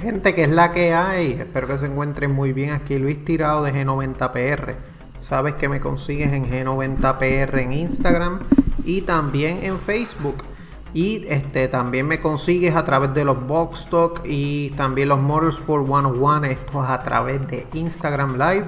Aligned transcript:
Gente 0.00 0.34
que 0.34 0.44
es 0.44 0.50
la 0.50 0.72
que 0.72 0.92
hay, 0.92 1.32
espero 1.32 1.66
que 1.68 1.78
se 1.78 1.86
encuentren 1.86 2.30
muy 2.30 2.52
bien. 2.52 2.70
Aquí 2.70 2.98
Luis 2.98 3.24
Tirado 3.24 3.64
de 3.64 3.72
G90PR. 3.72 4.74
Sabes 5.18 5.54
que 5.54 5.70
me 5.70 5.80
consigues 5.80 6.32
en 6.32 6.50
G90PR 6.50 7.58
en 7.58 7.72
Instagram 7.72 8.40
y 8.84 9.02
también 9.02 9.64
en 9.64 9.78
Facebook. 9.78 10.44
Y 10.92 11.24
este, 11.28 11.68
también 11.68 12.06
me 12.06 12.20
consigues 12.20 12.76
a 12.76 12.84
través 12.84 13.14
de 13.14 13.24
los 13.24 13.46
Box 13.46 13.88
Talk 13.88 14.22
y 14.26 14.70
también 14.70 15.08
los 15.08 15.18
Motorsport 15.18 15.86
101. 15.86 16.44
Esto 16.44 16.84
es 16.84 16.90
a 16.90 17.02
través 17.02 17.46
de 17.48 17.66
Instagram 17.72 18.34
Live. 18.34 18.66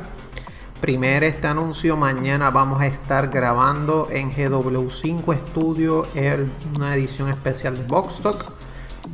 Primer 0.80 1.24
este 1.24 1.47
anuncio, 1.47 1.97
mañana 1.97 2.50
vamos 2.50 2.80
a 2.80 2.86
estar 2.86 3.28
grabando 3.28 4.08
en 4.10 4.33
GW5 4.33 5.36
Studio 5.48 6.06
una 6.74 6.95
edición 6.95 7.28
especial 7.28 7.77
de 7.77 7.84
Box 7.84 8.20
Talk. 8.22 8.57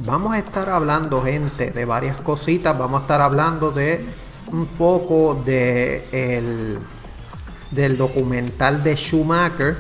Vamos 0.01 0.35
a 0.35 0.39
estar 0.39 0.69
hablando, 0.71 1.23
gente, 1.23 1.71
de 1.71 1.85
varias 1.85 2.21
cositas. 2.21 2.77
Vamos 2.77 2.99
a 2.99 3.03
estar 3.03 3.21
hablando 3.21 3.71
de 3.71 4.05
un 4.51 4.67
poco 4.67 5.41
de 5.47 6.05
el, 6.11 6.79
del 7.71 7.97
documental 7.97 8.83
de 8.83 8.97
Schumacher. 8.97 9.77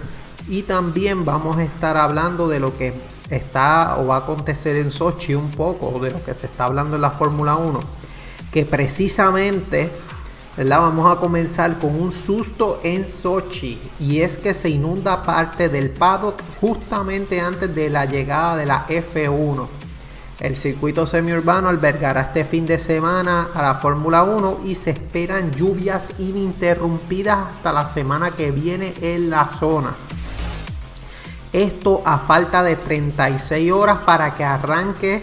Y 0.48 0.62
también 0.62 1.24
vamos 1.24 1.56
a 1.56 1.64
estar 1.64 1.96
hablando 1.96 2.48
de 2.48 2.60
lo 2.60 2.76
que 2.76 2.94
está 3.28 3.96
o 3.98 4.06
va 4.06 4.16
a 4.16 4.18
acontecer 4.18 4.76
en 4.76 4.92
Sochi 4.92 5.34
un 5.34 5.50
poco, 5.50 5.98
de 5.98 6.12
lo 6.12 6.22
que 6.22 6.32
se 6.34 6.46
está 6.46 6.66
hablando 6.66 6.94
en 6.94 7.02
la 7.02 7.10
Fórmula 7.10 7.56
1, 7.56 7.80
que 8.52 8.64
precisamente 8.64 9.90
¿verdad? 10.56 10.80
vamos 10.80 11.10
a 11.10 11.18
comenzar 11.18 11.78
con 11.78 11.98
un 12.00 12.12
susto 12.12 12.78
en 12.84 13.04
Sochi 13.04 13.80
y 13.98 14.20
es 14.20 14.38
que 14.38 14.54
se 14.54 14.68
inunda 14.68 15.22
parte 15.22 15.68
del 15.68 15.90
paddock 15.90 16.40
justamente 16.60 17.40
antes 17.40 17.74
de 17.74 17.90
la 17.90 18.04
llegada 18.04 18.56
de 18.56 18.66
la 18.66 18.86
F1. 18.86 19.83
El 20.44 20.58
circuito 20.58 21.06
semiurbano 21.06 21.70
albergará 21.70 22.20
este 22.20 22.44
fin 22.44 22.66
de 22.66 22.78
semana 22.78 23.48
a 23.54 23.62
la 23.62 23.76
Fórmula 23.76 24.24
1 24.24 24.60
y 24.66 24.74
se 24.74 24.90
esperan 24.90 25.50
lluvias 25.52 26.12
ininterrumpidas 26.18 27.38
hasta 27.48 27.72
la 27.72 27.86
semana 27.86 28.30
que 28.30 28.50
viene 28.50 28.92
en 29.00 29.30
la 29.30 29.48
zona. 29.48 29.94
Esto 31.50 32.02
a 32.04 32.18
falta 32.18 32.62
de 32.62 32.76
36 32.76 33.72
horas 33.72 34.00
para 34.00 34.34
que 34.34 34.44
arranque 34.44 35.22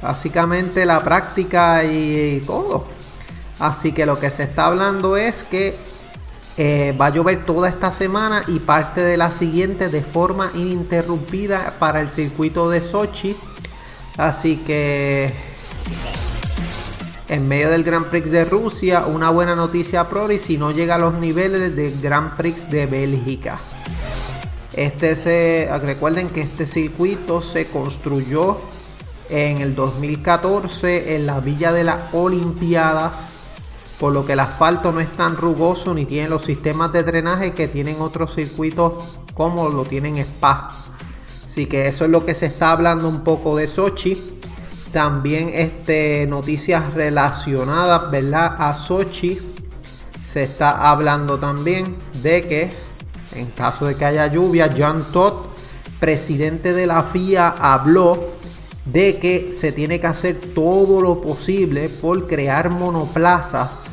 básicamente 0.00 0.86
la 0.86 1.04
práctica 1.04 1.84
y, 1.84 2.42
todo. 2.46 2.86
Así 3.58 3.92
que 3.92 4.06
lo 4.06 4.18
que 4.18 4.30
se 4.30 4.44
está 4.44 4.64
hablando 4.64 5.18
es 5.18 5.44
que 5.44 5.76
eh, 6.56 6.96
va 6.98 7.06
a 7.06 7.10
llover 7.10 7.44
toda 7.44 7.68
esta 7.68 7.92
semana 7.92 8.44
y 8.48 8.60
parte 8.60 9.02
de 9.02 9.18
la 9.18 9.30
siguiente 9.30 9.90
de 9.90 10.00
forma 10.00 10.50
ininterrumpida 10.54 11.74
para 11.78 12.00
el 12.00 12.08
circuito 12.08 12.70
de 12.70 12.80
Sochi. 12.80 13.36
Así 14.18 14.56
que 14.56 15.32
en 17.28 17.46
medio 17.46 17.70
del 17.70 17.84
Grand 17.84 18.06
Prix 18.06 18.30
de 18.30 18.44
Rusia, 18.44 19.06
una 19.06 19.30
buena 19.30 19.54
noticia 19.54 20.00
a 20.00 20.32
y 20.32 20.40
si 20.40 20.56
no 20.56 20.72
llega 20.72 20.96
a 20.96 20.98
los 20.98 21.14
niveles 21.14 21.76
del 21.76 22.00
Grand 22.00 22.36
Prix 22.36 22.70
de 22.70 22.86
Bélgica. 22.86 23.58
Este 24.72 25.14
se, 25.16 25.68
recuerden 25.82 26.30
que 26.30 26.40
este 26.40 26.66
circuito 26.66 27.42
se 27.42 27.66
construyó 27.66 28.58
en 29.28 29.60
el 29.60 29.74
2014 29.74 31.16
en 31.16 31.26
la 31.26 31.40
Villa 31.40 31.72
de 31.72 31.84
las 31.84 32.12
Olimpiadas, 32.12 33.28
por 34.00 34.12
lo 34.12 34.24
que 34.24 34.32
el 34.32 34.40
asfalto 34.40 34.90
no 34.90 35.00
es 35.00 35.10
tan 35.16 35.36
rugoso 35.36 35.94
ni 35.94 36.06
tiene 36.06 36.28
los 36.28 36.44
sistemas 36.44 36.92
de 36.92 37.02
drenaje 37.02 37.52
que 37.52 37.68
tienen 37.68 38.00
otros 38.00 38.34
circuitos 38.34 38.94
como 39.34 39.68
lo 39.68 39.84
tienen 39.84 40.16
Spa. 40.18 40.87
Así 41.48 41.64
que 41.64 41.88
eso 41.88 42.04
es 42.04 42.10
lo 42.10 42.26
que 42.26 42.34
se 42.34 42.44
está 42.44 42.72
hablando 42.72 43.08
un 43.08 43.24
poco 43.24 43.56
de 43.56 43.66
Sochi. 43.66 44.22
También 44.92 45.50
este, 45.54 46.26
noticias 46.28 46.92
relacionadas 46.92 48.10
¿verdad? 48.10 48.54
a 48.58 48.74
Sochi. 48.74 49.40
Se 50.26 50.42
está 50.42 50.90
hablando 50.90 51.38
también 51.38 51.96
de 52.22 52.42
que 52.42 52.70
en 53.34 53.46
caso 53.52 53.86
de 53.86 53.94
que 53.94 54.04
haya 54.04 54.26
lluvia, 54.26 54.74
John 54.76 55.06
Todd, 55.10 55.46
presidente 55.98 56.74
de 56.74 56.86
la 56.86 57.02
FIA, 57.02 57.48
habló 57.48 58.18
de 58.84 59.18
que 59.18 59.50
se 59.50 59.72
tiene 59.72 60.00
que 60.00 60.06
hacer 60.06 60.36
todo 60.54 61.00
lo 61.00 61.22
posible 61.22 61.88
por 61.88 62.26
crear 62.26 62.68
monoplazas 62.68 63.84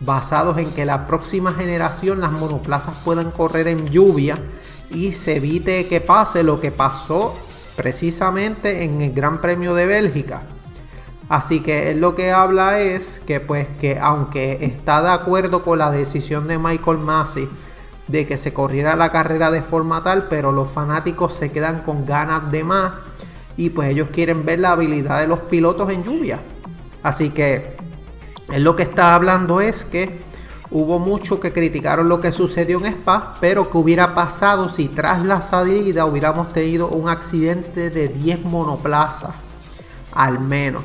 basados 0.00 0.58
en 0.58 0.70
que 0.72 0.84
la 0.84 1.06
próxima 1.06 1.54
generación 1.54 2.20
las 2.20 2.32
monoplazas 2.32 2.94
puedan 3.04 3.30
correr 3.30 3.68
en 3.68 3.86
lluvia 3.88 4.36
y 4.90 5.12
se 5.12 5.36
evite 5.36 5.86
que 5.86 6.00
pase 6.00 6.42
lo 6.42 6.60
que 6.60 6.70
pasó 6.70 7.34
precisamente 7.76 8.84
en 8.84 9.00
el 9.00 9.12
Gran 9.12 9.40
Premio 9.40 9.74
de 9.74 9.86
Bélgica. 9.86 10.42
Así 11.28 11.60
que 11.60 11.90
él 11.90 12.00
lo 12.00 12.14
que 12.14 12.32
habla 12.32 12.80
es 12.80 13.20
que 13.26 13.40
pues 13.40 13.66
que 13.80 13.98
aunque 13.98 14.58
está 14.64 15.02
de 15.02 15.10
acuerdo 15.10 15.62
con 15.62 15.78
la 15.78 15.90
decisión 15.90 16.46
de 16.46 16.58
Michael 16.58 16.98
Massey 16.98 17.48
de 18.08 18.26
que 18.26 18.36
se 18.36 18.52
corriera 18.52 18.96
la 18.96 19.10
carrera 19.10 19.50
de 19.50 19.62
forma 19.62 20.02
tal, 20.02 20.26
pero 20.28 20.52
los 20.52 20.70
fanáticos 20.70 21.32
se 21.32 21.50
quedan 21.50 21.80
con 21.80 22.04
ganas 22.04 22.50
de 22.52 22.62
más 22.62 22.92
y 23.56 23.70
pues 23.70 23.90
ellos 23.90 24.08
quieren 24.12 24.44
ver 24.44 24.58
la 24.58 24.72
habilidad 24.72 25.20
de 25.20 25.26
los 25.26 25.40
pilotos 25.40 25.88
en 25.90 26.04
lluvia. 26.04 26.40
Así 27.02 27.30
que 27.30 27.76
él 28.52 28.62
lo 28.62 28.76
que 28.76 28.82
está 28.82 29.14
hablando 29.14 29.60
es 29.60 29.84
que 29.84 30.20
hubo 30.74 30.98
muchos 30.98 31.38
que 31.38 31.52
criticaron 31.52 32.08
lo 32.08 32.20
que 32.20 32.32
sucedió 32.32 32.78
en 32.78 32.86
Spa, 32.86 33.36
pero 33.40 33.70
que 33.70 33.78
hubiera 33.78 34.12
pasado 34.12 34.68
si 34.68 34.88
tras 34.88 35.24
la 35.24 35.40
salida 35.40 36.04
hubiéramos 36.04 36.52
tenido 36.52 36.88
un 36.88 37.08
accidente 37.08 37.90
de 37.90 38.08
10 38.08 38.42
monoplazas, 38.42 39.36
al 40.12 40.40
menos. 40.40 40.82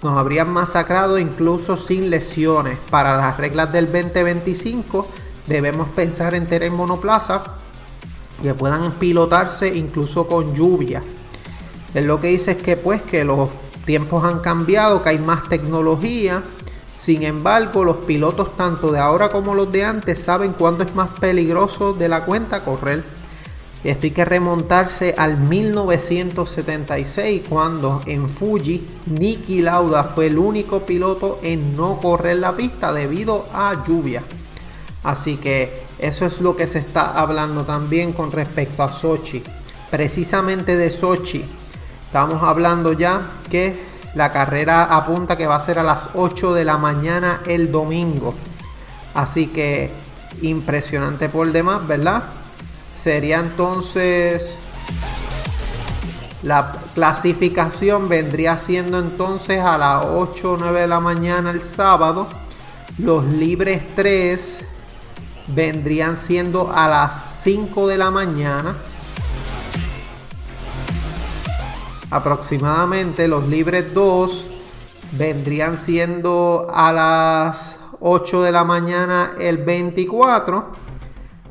Nos 0.00 0.16
habrían 0.16 0.52
masacrado 0.52 1.18
incluso 1.18 1.76
sin 1.76 2.08
lesiones. 2.08 2.78
Para 2.88 3.16
las 3.16 3.36
reglas 3.36 3.72
del 3.72 3.86
2025 3.86 5.08
debemos 5.48 5.88
pensar 5.88 6.36
en 6.36 6.46
tener 6.46 6.70
monoplazas 6.70 7.42
que 8.40 8.54
puedan 8.54 8.92
pilotarse 8.92 9.74
incluso 9.74 10.28
con 10.28 10.54
lluvia. 10.54 11.02
Él 11.94 12.06
lo 12.06 12.20
que 12.20 12.28
dice 12.28 12.52
es 12.52 12.58
que 12.58 12.76
pues 12.76 13.02
que 13.02 13.24
los 13.24 13.48
tiempos 13.84 14.22
han 14.22 14.38
cambiado, 14.38 15.02
que 15.02 15.08
hay 15.08 15.18
más 15.18 15.48
tecnología. 15.48 16.44
Sin 16.98 17.22
embargo, 17.22 17.84
los 17.84 17.98
pilotos 17.98 18.56
tanto 18.56 18.90
de 18.90 18.98
ahora 18.98 19.28
como 19.28 19.54
los 19.54 19.70
de 19.70 19.84
antes 19.84 20.22
saben 20.22 20.54
cuándo 20.54 20.84
es 20.84 20.94
más 20.94 21.10
peligroso 21.20 21.92
de 21.92 22.08
la 22.08 22.24
cuenta 22.24 22.64
correr. 22.64 23.04
Esto 23.84 24.06
hay 24.06 24.10
que 24.10 24.24
remontarse 24.24 25.14
al 25.16 25.36
1976 25.36 27.42
cuando 27.48 28.02
en 28.06 28.28
Fuji 28.28 28.84
Niki 29.06 29.62
Lauda 29.62 30.02
fue 30.04 30.26
el 30.26 30.38
único 30.38 30.80
piloto 30.80 31.38
en 31.42 31.76
no 31.76 31.98
correr 31.98 32.38
la 32.38 32.56
pista 32.56 32.92
debido 32.92 33.46
a 33.52 33.84
lluvia. 33.86 34.24
Así 35.04 35.36
que 35.36 35.84
eso 36.00 36.26
es 36.26 36.40
lo 36.40 36.56
que 36.56 36.66
se 36.66 36.80
está 36.80 37.20
hablando 37.20 37.62
también 37.64 38.12
con 38.12 38.32
respecto 38.32 38.82
a 38.82 38.90
Sochi. 38.90 39.44
Precisamente 39.90 40.76
de 40.76 40.90
Sochi, 40.90 41.44
estamos 42.06 42.42
hablando 42.42 42.92
ya 42.92 43.30
que 43.48 43.95
la 44.16 44.32
carrera 44.32 44.84
apunta 44.84 45.36
que 45.36 45.46
va 45.46 45.56
a 45.56 45.60
ser 45.60 45.78
a 45.78 45.82
las 45.82 46.08
8 46.14 46.54
de 46.54 46.64
la 46.64 46.78
mañana 46.78 47.42
el 47.46 47.70
domingo. 47.70 48.34
Así 49.14 49.48
que 49.48 49.90
impresionante 50.40 51.28
por 51.28 51.52
demás, 51.52 51.86
¿verdad? 51.86 52.24
Sería 52.94 53.40
entonces 53.40 54.56
la 56.42 56.72
clasificación 56.94 58.08
vendría 58.08 58.56
siendo 58.56 58.98
entonces 59.00 59.60
a 59.60 59.76
las 59.76 60.04
8 60.06 60.52
o 60.52 60.56
9 60.56 60.80
de 60.80 60.86
la 60.86 61.00
mañana 61.00 61.50
el 61.50 61.60
sábado. 61.60 62.26
Los 62.98 63.24
libres 63.24 63.82
3 63.96 64.64
vendrían 65.48 66.16
siendo 66.16 66.72
a 66.74 66.88
las 66.88 67.40
5 67.42 67.86
de 67.86 67.98
la 67.98 68.10
mañana. 68.10 68.76
Aproximadamente 72.10 73.26
los 73.26 73.48
libres 73.48 73.92
2 73.92 74.46
vendrían 75.12 75.76
siendo 75.76 76.68
a 76.72 76.92
las 76.92 77.78
8 78.00 78.42
de 78.42 78.52
la 78.52 78.62
mañana 78.62 79.32
el 79.38 79.58
24 79.58 80.70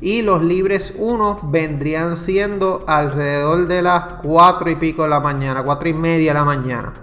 y 0.00 0.22
los 0.22 0.42
libres 0.42 0.94
1 0.96 1.40
vendrían 1.44 2.16
siendo 2.16 2.84
alrededor 2.86 3.66
de 3.66 3.82
las 3.82 4.04
4 4.22 4.70
y 4.70 4.76
pico 4.76 5.02
de 5.02 5.08
la 5.10 5.20
mañana, 5.20 5.62
4 5.62 5.88
y 5.88 5.94
media 5.94 6.32
de 6.32 6.38
la 6.38 6.44
mañana. 6.44 6.94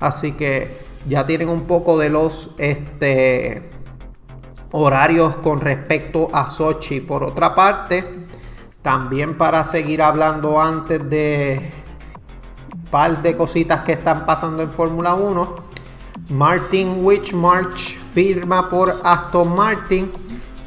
Así 0.00 0.32
que 0.32 0.78
ya 1.08 1.26
tienen 1.26 1.48
un 1.48 1.62
poco 1.62 1.96
de 1.96 2.10
los 2.10 2.50
este 2.58 3.70
horarios 4.72 5.36
con 5.36 5.60
respecto 5.60 6.28
a 6.32 6.48
Sochi. 6.48 7.00
Por 7.00 7.22
otra 7.22 7.54
parte, 7.54 8.26
también 8.82 9.36
para 9.36 9.64
seguir 9.64 10.02
hablando 10.02 10.60
antes 10.60 11.08
de 11.08 11.79
par 12.90 13.22
de 13.22 13.36
cositas 13.36 13.82
que 13.82 13.92
están 13.92 14.26
pasando 14.26 14.62
en 14.62 14.70
Fórmula 14.70 15.14
1, 15.14 15.56
Martin 16.30 17.04
March 17.34 17.98
firma 18.14 18.68
por 18.68 19.00
Aston 19.02 19.54
Martin. 19.54 20.10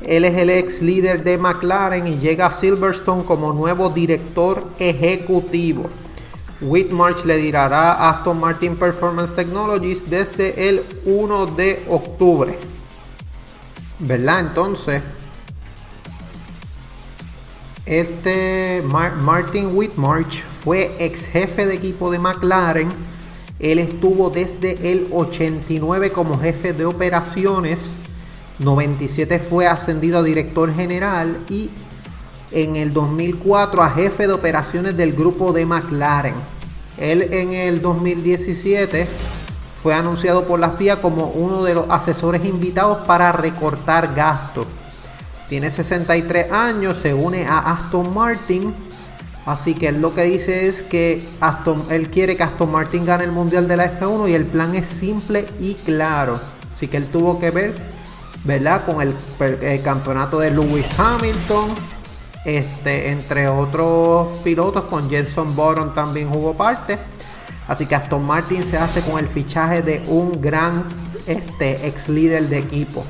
Él 0.04 0.26
es 0.26 0.36
el 0.36 0.50
ex 0.50 0.82
líder 0.82 1.24
de 1.24 1.38
McLaren 1.38 2.08
y 2.08 2.18
llega 2.18 2.48
a 2.48 2.52
Silverstone 2.52 3.24
como 3.24 3.54
nuevo 3.54 3.90
director 3.90 4.64
ejecutivo. 4.80 5.90
Whitmarch 6.62 7.26
le 7.26 7.38
dirá 7.38 7.66
a 7.66 8.10
Aston 8.10 8.40
Martin 8.40 8.76
Performance 8.76 9.34
Technologies 9.34 10.10
desde 10.10 10.70
el 10.70 10.84
1 11.06 11.46
de 11.48 11.86
octubre. 11.90 12.58
¿Verdad? 14.00 14.40
Entonces, 14.42 15.02
este 17.86 18.82
Martin 18.84 19.72
Whitmarch 19.76 20.42
fue 20.64 20.96
ex 21.00 21.26
jefe 21.28 21.66
de 21.66 21.76
equipo 21.76 22.12
de 22.12 22.20
McLaren. 22.20 22.90
Él 23.60 23.80
estuvo 23.80 24.30
desde 24.30 24.92
el 24.92 25.08
89 25.12 26.12
como 26.12 26.40
jefe 26.40 26.72
de 26.72 26.86
operaciones. 26.86 27.92
97 28.60 29.40
fue 29.40 29.68
ascendido 29.68 30.20
a 30.20 30.24
director 30.24 30.74
general 30.74 31.38
y 31.50 31.70
en 32.52 32.78
el 32.78 32.94
2004 32.94 33.84
a 33.84 33.90
jefe 33.90 34.28
de 34.28 34.34
operaciones 34.34 34.96
del 34.96 35.14
grupo 35.14 35.52
de 35.52 35.66
McLaren. 35.66 36.36
Él 36.98 37.34
en 37.34 37.52
el 37.52 37.82
2017 37.82 39.08
fue 39.82 39.94
anunciado 39.94 40.46
por 40.46 40.60
la 40.60 40.70
FIA 40.72 41.02
como 41.02 41.26
uno 41.26 41.64
de 41.64 41.74
los 41.74 41.90
asesores 41.90 42.46
invitados 42.46 43.00
para 43.06 43.34
recortar 43.34 44.14
gastos. 44.16 44.68
Tiene 45.50 45.70
63 45.70 46.52
años, 46.52 46.98
se 47.02 47.14
une 47.14 47.46
a 47.46 47.60
Aston 47.60 48.14
Martin. 48.14 48.74
Así 49.46 49.74
que 49.74 49.90
él 49.90 50.02
lo 50.02 50.16
que 50.16 50.24
dice 50.24 50.68
es 50.68 50.82
que 50.84 51.22
Aston, 51.42 51.86
él 51.90 52.10
quiere 52.10 52.38
que 52.38 52.44
Aston 52.44 52.72
Martin 52.72 53.06
gane 53.06 53.26
el 53.26 53.32
mundial 53.32 53.68
de 53.68 53.76
la 53.76 54.00
F1 54.00 54.30
y 54.30 54.34
el 54.34 54.46
plan 54.46 54.74
es 54.76 54.88
simple 54.88 55.46
y 55.60 55.74
claro. 55.74 56.40
Así 56.74 56.88
que 56.88 56.98
él 56.98 57.08
tuvo 57.08 57.40
que 57.40 57.52
ver, 57.52 57.74
¿verdad? 58.46 58.86
Con 58.86 59.02
el, 59.02 59.14
campeonato 59.84 60.40
de 60.40 60.52
Lewis 60.52 60.88
Hamilton, 60.98 61.70
este, 62.46 63.10
entre 63.10 63.50
otros 63.50 64.40
pilotos, 64.44 64.84
con 64.84 65.10
Jenson 65.10 65.56
Button 65.56 65.94
también 65.94 66.30
jugó 66.30 66.54
parte. 66.54 66.98
Así 67.68 67.86
que 67.86 67.96
Aston 67.96 68.26
Martin 68.26 68.64
se 68.64 68.78
hace 68.78 69.02
con 69.02 69.20
el 69.20 69.28
fichaje 69.28 69.82
de 69.82 70.04
un 70.08 70.42
gran 70.42 70.86
este, 71.28 71.86
ex 71.88 72.10
líder 72.10 72.48
de 72.50 72.60
equipo. 72.60 73.04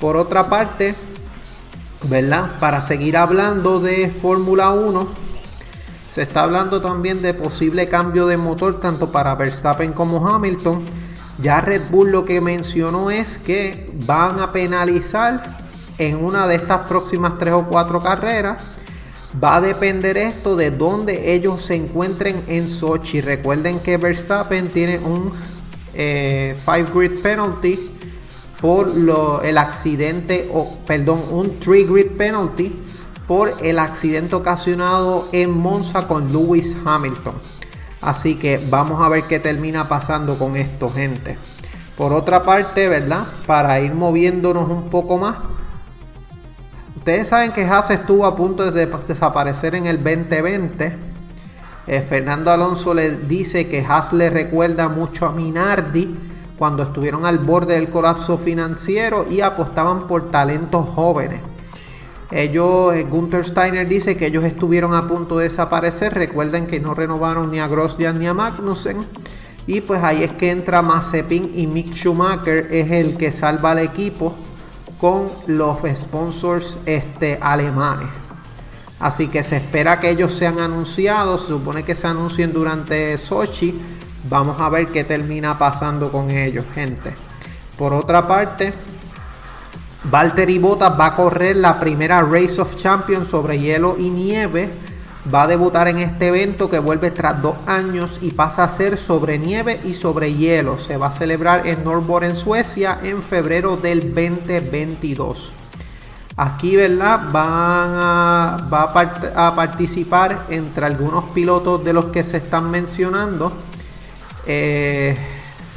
Por 0.00 0.16
otra 0.16 0.48
parte, 0.48 0.94
¿verdad? 2.04 2.52
Para 2.60 2.82
seguir 2.82 3.16
hablando 3.16 3.80
de 3.80 4.10
Fórmula 4.10 4.70
1, 4.70 5.08
se 6.10 6.22
está 6.22 6.42
hablando 6.42 6.80
también 6.80 7.22
de 7.22 7.34
posible 7.34 7.88
cambio 7.88 8.26
de 8.26 8.36
motor 8.36 8.80
tanto 8.80 9.10
para 9.12 9.34
Verstappen 9.34 9.92
como 9.92 10.26
Hamilton. 10.26 10.82
Ya 11.42 11.60
Red 11.60 11.82
Bull 11.90 12.10
lo 12.10 12.24
que 12.24 12.40
mencionó 12.40 13.10
es 13.10 13.38
que 13.38 13.90
van 14.06 14.40
a 14.40 14.50
penalizar 14.52 15.42
en 15.98 16.24
una 16.24 16.46
de 16.46 16.56
estas 16.56 16.86
próximas 16.88 17.38
tres 17.38 17.54
o 17.54 17.66
cuatro 17.66 18.00
carreras. 18.02 18.62
Va 19.42 19.56
a 19.56 19.60
depender 19.60 20.16
esto 20.16 20.56
de 20.56 20.70
dónde 20.70 21.34
ellos 21.34 21.64
se 21.66 21.74
encuentren 21.74 22.42
en 22.48 22.68
Sochi. 22.68 23.20
Recuerden 23.20 23.80
que 23.80 23.96
Verstappen 23.98 24.68
tiene 24.68 24.98
un 24.98 25.32
5 25.32 25.94
eh, 25.94 26.56
grid 26.94 27.20
penalty 27.20 27.97
por 28.60 28.92
el 29.44 29.58
accidente, 29.58 30.48
o 30.52 30.78
perdón, 30.86 31.22
un 31.30 31.58
3 31.60 31.88
grid 31.88 32.10
penalty 32.16 32.72
por 33.26 33.52
el 33.62 33.78
accidente 33.78 34.34
ocasionado 34.34 35.28
en 35.32 35.50
Monza 35.50 36.06
con 36.06 36.32
Lewis 36.32 36.76
Hamilton. 36.84 37.34
Así 38.00 38.36
que 38.36 38.60
vamos 38.70 39.02
a 39.02 39.08
ver 39.08 39.24
qué 39.24 39.38
termina 39.38 39.88
pasando 39.88 40.38
con 40.38 40.56
esto, 40.56 40.90
gente. 40.90 41.36
Por 41.96 42.12
otra 42.12 42.42
parte, 42.42 42.88
¿verdad? 42.88 43.26
Para 43.46 43.80
ir 43.80 43.94
moviéndonos 43.94 44.68
un 44.70 44.88
poco 44.88 45.18
más, 45.18 45.36
Ustedes 47.08 47.28
saben 47.28 47.52
que 47.52 47.64
Haas 47.64 47.88
estuvo 47.88 48.26
a 48.26 48.36
punto 48.36 48.70
de 48.70 48.84
desaparecer 48.84 49.74
en 49.74 49.86
el 49.86 49.96
2020. 49.96 50.94
Eh, 51.86 52.02
Fernando 52.06 52.50
Alonso 52.50 52.92
le 52.92 53.12
dice 53.12 53.66
que 53.66 53.82
Haas 53.82 54.12
le 54.12 54.28
recuerda 54.28 54.90
mucho 54.90 55.24
a 55.24 55.32
Minardi 55.32 56.14
cuando 56.58 56.82
estuvieron 56.82 57.24
al 57.24 57.38
borde 57.38 57.74
del 57.74 57.88
colapso 57.88 58.36
financiero 58.36 59.26
y 59.30 59.40
apostaban 59.40 60.06
por 60.08 60.30
talentos 60.30 60.86
jóvenes. 60.88 61.40
Ellos, 62.30 62.94
eh, 62.94 63.04
Gunther 63.04 63.46
Steiner 63.46 63.88
dice 63.88 64.16
que 64.16 64.26
ellos 64.26 64.44
estuvieron 64.44 64.94
a 64.94 65.06
punto 65.06 65.38
de 65.38 65.44
desaparecer. 65.44 66.12
Recuerden 66.14 66.66
que 66.66 66.80
no 66.80 66.94
renovaron 66.94 67.50
ni 67.50 67.58
a 67.58 67.68
Grosjean 67.68 68.18
ni 68.18 68.26
a 68.26 68.34
Magnussen. 68.34 69.06
Y 69.66 69.80
pues 69.80 70.02
ahí 70.02 70.24
es 70.24 70.32
que 70.32 70.50
entra 70.50 70.82
Mazepin 70.82 71.52
y 71.54 71.66
Mick 71.66 71.94
Schumacher, 71.94 72.68
es 72.70 72.90
el 72.90 73.16
que 73.16 73.32
salva 73.32 73.72
al 73.72 73.80
equipo 73.80 74.34
con 74.98 75.28
los 75.46 75.78
sponsors 75.94 76.78
este, 76.86 77.38
alemanes. 77.40 78.08
Así 79.00 79.28
que 79.28 79.44
se 79.44 79.58
espera 79.58 80.00
que 80.00 80.10
ellos 80.10 80.32
sean 80.32 80.58
anunciados. 80.58 81.42
Se 81.42 81.48
supone 81.48 81.82
que 81.84 81.94
se 81.94 82.08
anuncien 82.08 82.52
durante 82.52 83.16
Sochi. 83.16 83.80
Vamos 84.28 84.60
a 84.60 84.68
ver 84.68 84.88
qué 84.88 85.04
termina 85.04 85.56
pasando 85.56 86.12
con 86.12 86.30
ellos, 86.30 86.64
gente. 86.74 87.12
Por 87.76 87.92
otra 87.94 88.26
parte, 88.26 88.72
Valtteri 90.04 90.58
Bottas 90.58 90.98
va 90.98 91.06
a 91.06 91.16
correr 91.16 91.56
la 91.56 91.78
primera 91.78 92.22
Race 92.22 92.60
of 92.60 92.76
Champions 92.76 93.28
sobre 93.28 93.58
hielo 93.58 93.96
y 93.98 94.10
nieve 94.10 94.70
va 95.32 95.42
a 95.42 95.46
debutar 95.46 95.88
en 95.88 95.98
este 95.98 96.28
evento 96.28 96.70
que 96.70 96.78
vuelve 96.78 97.10
tras 97.10 97.42
dos 97.42 97.56
años 97.66 98.18
y 98.22 98.30
pasa 98.30 98.64
a 98.64 98.68
ser 98.68 98.96
sobre 98.96 99.38
nieve 99.38 99.80
y 99.84 99.94
sobre 99.94 100.34
hielo. 100.34 100.78
Se 100.78 100.96
va 100.96 101.08
a 101.08 101.12
celebrar 101.12 101.66
en 101.66 101.84
Norrborg 101.84 102.24
en 102.24 102.36
Suecia 102.36 102.98
en 103.02 103.22
febrero 103.22 103.76
del 103.76 104.14
2022. 104.14 105.52
Aquí, 106.36 106.76
¿verdad? 106.76 107.20
Van 107.32 108.70
va 108.72 108.92
a, 109.34 109.54
participar 109.56 110.46
entre 110.50 110.86
algunos 110.86 111.24
pilotos 111.30 111.84
de 111.84 111.92
los 111.92 112.06
que 112.06 112.24
se 112.24 112.36
están 112.36 112.70
mencionando. 112.70 113.52
Eh, 114.48 115.16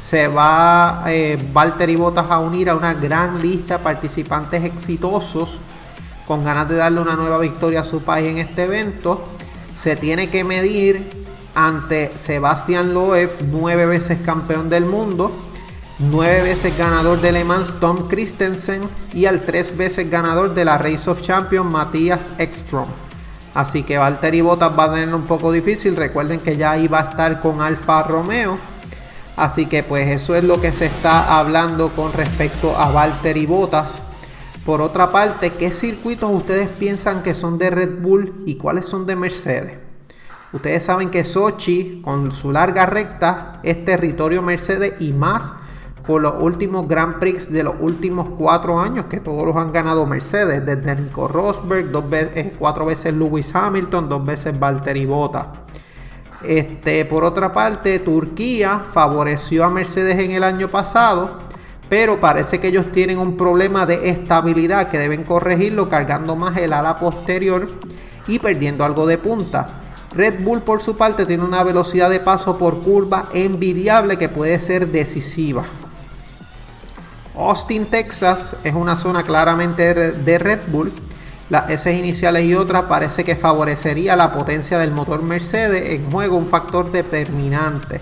se 0.00 0.26
va 0.26 1.04
eh, 1.06 1.38
Valtteri 1.52 1.94
Bottas 1.94 2.28
a 2.28 2.40
unir 2.40 2.70
a 2.70 2.74
una 2.74 2.94
gran 2.94 3.40
lista 3.40 3.78
de 3.78 3.84
participantes 3.84 4.64
exitosos 4.64 5.60
con 6.26 6.42
ganas 6.42 6.68
de 6.68 6.76
darle 6.76 7.00
una 7.00 7.14
nueva 7.14 7.38
victoria 7.38 7.82
a 7.82 7.84
su 7.84 8.02
país 8.02 8.28
en 8.28 8.38
este 8.38 8.64
evento 8.64 9.22
se 9.82 9.96
tiene 9.96 10.28
que 10.30 10.44
medir 10.44 11.04
ante 11.54 12.10
Sebastián 12.16 12.94
Loeb, 12.94 13.30
nueve 13.50 13.84
veces 13.84 14.18
campeón 14.24 14.70
del 14.70 14.86
mundo, 14.86 15.32
nueve 15.98 16.42
veces 16.42 16.78
ganador 16.78 17.20
de 17.20 17.32
Le 17.32 17.44
Mans 17.44 17.72
Tom 17.80 18.08
Christensen 18.08 18.82
y 19.12 19.26
al 19.26 19.40
tres 19.40 19.76
veces 19.76 20.08
ganador 20.08 20.54
de 20.54 20.64
la 20.64 20.78
Race 20.78 21.10
of 21.10 21.20
Champions 21.20 21.68
Matías 21.68 22.28
Ekstrom. 22.38 22.86
Así 23.54 23.82
que 23.82 23.98
Valtteri 23.98 24.40
Bottas 24.40 24.72
va 24.78 24.84
a 24.84 24.92
tener 24.92 25.14
un 25.14 25.24
poco 25.24 25.52
difícil. 25.52 25.96
Recuerden 25.96 26.40
que 26.40 26.56
ya 26.56 26.76
iba 26.78 27.00
a 27.00 27.04
estar 27.04 27.40
con 27.40 27.60
Alfa 27.60 28.02
Romeo. 28.02 28.58
Así 29.36 29.66
que 29.66 29.82
pues 29.82 30.08
eso 30.10 30.34
es 30.34 30.44
lo 30.44 30.60
que 30.60 30.72
se 30.72 30.86
está 30.86 31.38
hablando 31.38 31.90
con 31.90 32.12
respecto 32.12 32.76
a 32.76 32.90
Valtteri 32.90 33.46
Bottas. 33.46 34.00
Por 34.64 34.80
otra 34.80 35.10
parte, 35.10 35.50
¿qué 35.50 35.70
circuitos 35.70 36.30
ustedes 36.30 36.68
piensan 36.68 37.22
que 37.22 37.34
son 37.34 37.58
de 37.58 37.70
Red 37.70 38.00
Bull 38.00 38.44
y 38.46 38.54
cuáles 38.56 38.86
son 38.86 39.06
de 39.06 39.16
Mercedes? 39.16 39.78
Ustedes 40.52 40.84
saben 40.84 41.10
que 41.10 41.24
Sochi, 41.24 42.00
con 42.04 42.30
su 42.30 42.52
larga 42.52 42.86
recta, 42.86 43.60
es 43.62 43.84
territorio 43.84 44.42
Mercedes 44.42 44.94
y 45.00 45.12
más 45.12 45.54
con 46.06 46.22
los 46.22 46.34
últimos 46.40 46.88
Grand 46.88 47.18
Prix 47.18 47.50
de 47.50 47.62
los 47.62 47.74
últimos 47.80 48.28
cuatro 48.36 48.80
años, 48.80 49.06
que 49.06 49.20
todos 49.20 49.46
los 49.46 49.56
han 49.56 49.72
ganado 49.72 50.06
Mercedes, 50.06 50.64
desde 50.64 50.96
Nico 50.96 51.28
Rosberg, 51.28 51.90
dos 51.90 52.08
veces, 52.08 52.36
eh, 52.36 52.54
cuatro 52.58 52.86
veces 52.86 53.14
Lewis 53.14 53.54
Hamilton, 53.54 54.08
dos 54.08 54.24
veces 54.24 54.58
Valtteri 54.58 55.06
Bottas. 55.06 55.46
Este, 56.42 57.04
por 57.04 57.22
otra 57.22 57.52
parte, 57.52 58.00
Turquía 58.00 58.80
favoreció 58.92 59.64
a 59.64 59.70
Mercedes 59.70 60.18
en 60.18 60.32
el 60.32 60.42
año 60.42 60.68
pasado 60.68 61.52
pero 61.92 62.18
parece 62.18 62.58
que 62.58 62.68
ellos 62.68 62.86
tienen 62.90 63.18
un 63.18 63.36
problema 63.36 63.84
de 63.84 64.08
estabilidad 64.08 64.88
que 64.88 64.98
deben 64.98 65.24
corregirlo 65.24 65.90
cargando 65.90 66.34
más 66.34 66.56
el 66.56 66.72
ala 66.72 66.96
posterior 66.96 67.68
y 68.26 68.38
perdiendo 68.38 68.82
algo 68.82 69.04
de 69.06 69.18
punta. 69.18 69.68
Red 70.14 70.42
Bull 70.42 70.62
por 70.62 70.80
su 70.80 70.96
parte 70.96 71.26
tiene 71.26 71.44
una 71.44 71.62
velocidad 71.62 72.08
de 72.08 72.20
paso 72.20 72.56
por 72.56 72.80
curva 72.80 73.26
envidiable 73.34 74.16
que 74.16 74.30
puede 74.30 74.58
ser 74.58 74.88
decisiva. 74.88 75.64
Austin, 77.36 77.86
Texas 77.86 78.56
es 78.62 78.74
una 78.74 78.96
zona 78.96 79.22
claramente 79.22 79.94
de 79.94 80.38
Red 80.38 80.60
Bull. 80.68 80.92
Las 81.48 81.70
S 81.70 81.92
iniciales 81.92 82.44
y 82.44 82.54
otras 82.54 82.84
parece 82.84 83.24
que 83.24 83.36
favorecería 83.36 84.16
la 84.16 84.32
potencia 84.32 84.78
del 84.78 84.90
motor 84.90 85.22
Mercedes 85.22 85.90
en 85.90 86.10
juego, 86.10 86.36
un 86.36 86.48
factor 86.48 86.90
determinante. 86.90 88.00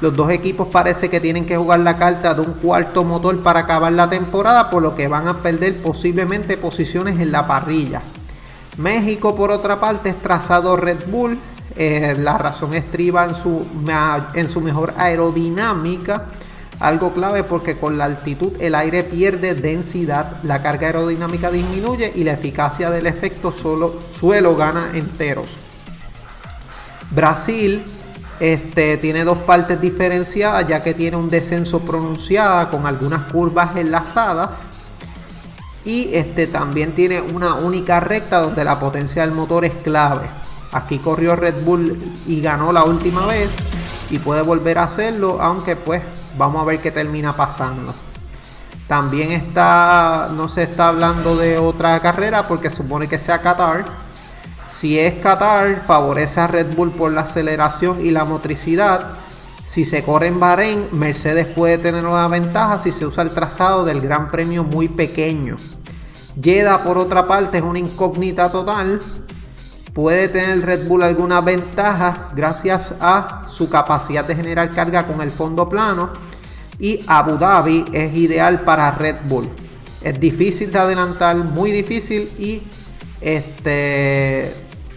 Los 0.00 0.16
dos 0.16 0.30
equipos 0.30 0.68
parece 0.68 1.10
que 1.10 1.20
tienen 1.20 1.44
que 1.44 1.56
jugar 1.56 1.80
la 1.80 1.96
carta 1.96 2.32
de 2.32 2.40
un 2.40 2.54
cuarto 2.54 3.04
motor 3.04 3.40
para 3.42 3.60
acabar 3.60 3.92
la 3.92 4.08
temporada, 4.08 4.70
por 4.70 4.82
lo 4.82 4.94
que 4.94 5.08
van 5.08 5.28
a 5.28 5.38
perder 5.38 5.76
posiblemente 5.82 6.56
posiciones 6.56 7.20
en 7.20 7.32
la 7.32 7.46
parrilla. 7.46 8.00
México, 8.78 9.34
por 9.36 9.50
otra 9.50 9.78
parte, 9.78 10.10
es 10.10 10.16
trazado 10.16 10.76
Red 10.76 11.08
Bull. 11.08 11.38
Eh, 11.76 12.16
la 12.18 12.38
razón 12.38 12.74
estriba 12.74 13.24
en 13.26 13.34
su, 13.34 13.66
en 14.34 14.48
su 14.48 14.60
mejor 14.60 14.94
aerodinámica. 14.96 16.26
Algo 16.80 17.12
clave 17.12 17.44
porque 17.44 17.76
con 17.76 17.98
la 17.98 18.06
altitud 18.06 18.52
el 18.58 18.74
aire 18.74 19.04
pierde 19.04 19.54
densidad, 19.54 20.42
la 20.42 20.62
carga 20.62 20.86
aerodinámica 20.86 21.50
disminuye 21.50 22.10
y 22.14 22.24
la 22.24 22.32
eficacia 22.32 22.90
del 22.90 23.06
efecto 23.06 23.52
solo, 23.52 24.00
suelo 24.18 24.56
gana 24.56 24.90
enteros. 24.94 25.58
Brasil 27.10 27.82
este, 28.40 28.96
tiene 28.96 29.24
dos 29.24 29.36
partes 29.38 29.78
diferenciadas 29.78 30.66
ya 30.66 30.82
que 30.82 30.94
tiene 30.94 31.18
un 31.18 31.28
descenso 31.28 31.80
pronunciado 31.80 32.70
con 32.70 32.86
algunas 32.86 33.30
curvas 33.30 33.76
enlazadas. 33.76 34.60
Y 35.84 36.14
este, 36.14 36.46
también 36.46 36.92
tiene 36.92 37.20
una 37.20 37.54
única 37.54 38.00
recta 38.00 38.40
donde 38.40 38.64
la 38.64 38.80
potencia 38.80 39.22
del 39.22 39.34
motor 39.34 39.66
es 39.66 39.74
clave. 39.82 40.26
Aquí 40.72 40.98
corrió 40.98 41.36
Red 41.36 41.62
Bull 41.62 41.96
y 42.26 42.40
ganó 42.40 42.72
la 42.72 42.84
última 42.84 43.26
vez 43.26 43.50
y 44.10 44.18
puede 44.18 44.42
volver 44.42 44.78
a 44.78 44.84
hacerlo, 44.84 45.38
aunque 45.40 45.76
pues 45.76 46.02
vamos 46.36 46.62
a 46.62 46.64
ver 46.64 46.80
qué 46.80 46.90
termina 46.90 47.34
pasando. 47.34 47.94
También 48.86 49.32
está, 49.32 50.30
no 50.34 50.48
se 50.48 50.64
está 50.64 50.88
hablando 50.88 51.36
de 51.36 51.58
otra 51.58 52.00
carrera 52.00 52.46
porque 52.48 52.70
supone 52.70 53.08
que 53.08 53.18
sea 53.18 53.40
Qatar 53.40 53.84
si 54.70 54.98
es 54.98 55.14
Qatar, 55.14 55.82
favorece 55.84 56.40
a 56.40 56.46
Red 56.46 56.74
Bull 56.74 56.92
por 56.92 57.12
la 57.12 57.22
aceleración 57.22 58.04
y 58.04 58.12
la 58.12 58.24
motricidad. 58.24 59.08
Si 59.66 59.84
se 59.84 60.02
corre 60.02 60.28
en 60.28 60.40
Bahrein, 60.40 60.86
Mercedes 60.92 61.46
puede 61.46 61.76
tener 61.76 62.06
una 62.06 62.26
ventaja 62.28 62.78
si 62.78 62.90
se 62.90 63.04
usa 63.04 63.22
el 63.22 63.30
trazado 63.30 63.84
del 63.84 64.00
Gran 64.00 64.28
Premio 64.28 64.64
muy 64.64 64.88
pequeño. 64.88 65.56
Jeddah, 66.40 66.82
por 66.82 66.96
otra 66.98 67.26
parte, 67.26 67.58
es 67.58 67.64
una 67.64 67.78
incógnita 67.78 68.50
total. 68.50 69.00
Puede 69.94 70.28
tener 70.28 70.64
Red 70.64 70.86
Bull 70.86 71.02
alguna 71.02 71.40
ventaja 71.40 72.28
gracias 72.34 72.94
a 73.00 73.42
su 73.48 73.68
capacidad 73.68 74.24
de 74.24 74.36
generar 74.36 74.70
carga 74.70 75.04
con 75.04 75.20
el 75.20 75.30
fondo 75.30 75.68
plano. 75.68 76.10
Y 76.78 77.04
Abu 77.06 77.36
Dhabi 77.36 77.84
es 77.92 78.16
ideal 78.16 78.60
para 78.60 78.90
Red 78.92 79.16
Bull. 79.28 79.48
Es 80.00 80.18
difícil 80.18 80.72
de 80.72 80.78
adelantar, 80.78 81.36
muy 81.36 81.72
difícil 81.72 82.30
y 82.38 82.62
este 83.20 84.54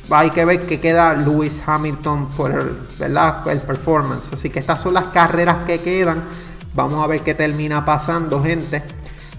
hay 0.09 0.29
que 0.29 0.45
ver 0.45 0.65
que 0.65 0.79
queda 0.79 1.13
Lewis 1.13 1.63
Hamilton 1.65 2.29
por 2.37 2.51
el, 2.51 3.17
el 3.47 3.59
performance. 3.61 4.33
Así 4.33 4.49
que 4.49 4.59
estas 4.59 4.79
son 4.79 4.93
las 4.93 5.05
carreras 5.05 5.63
que 5.65 5.79
quedan. 5.79 6.21
Vamos 6.75 7.03
a 7.03 7.07
ver 7.07 7.21
qué 7.21 7.33
termina 7.33 7.83
pasando, 7.83 8.43
gente. 8.43 8.83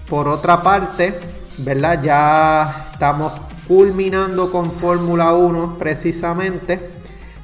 Por 0.08 0.26
otra 0.28 0.62
parte, 0.62 1.18
¿verdad? 1.58 2.02
Ya 2.02 2.88
estamos 2.92 3.32
culminando 3.66 4.50
con 4.50 4.70
Fórmula 4.70 5.34
1 5.34 5.76
precisamente. 5.78 6.90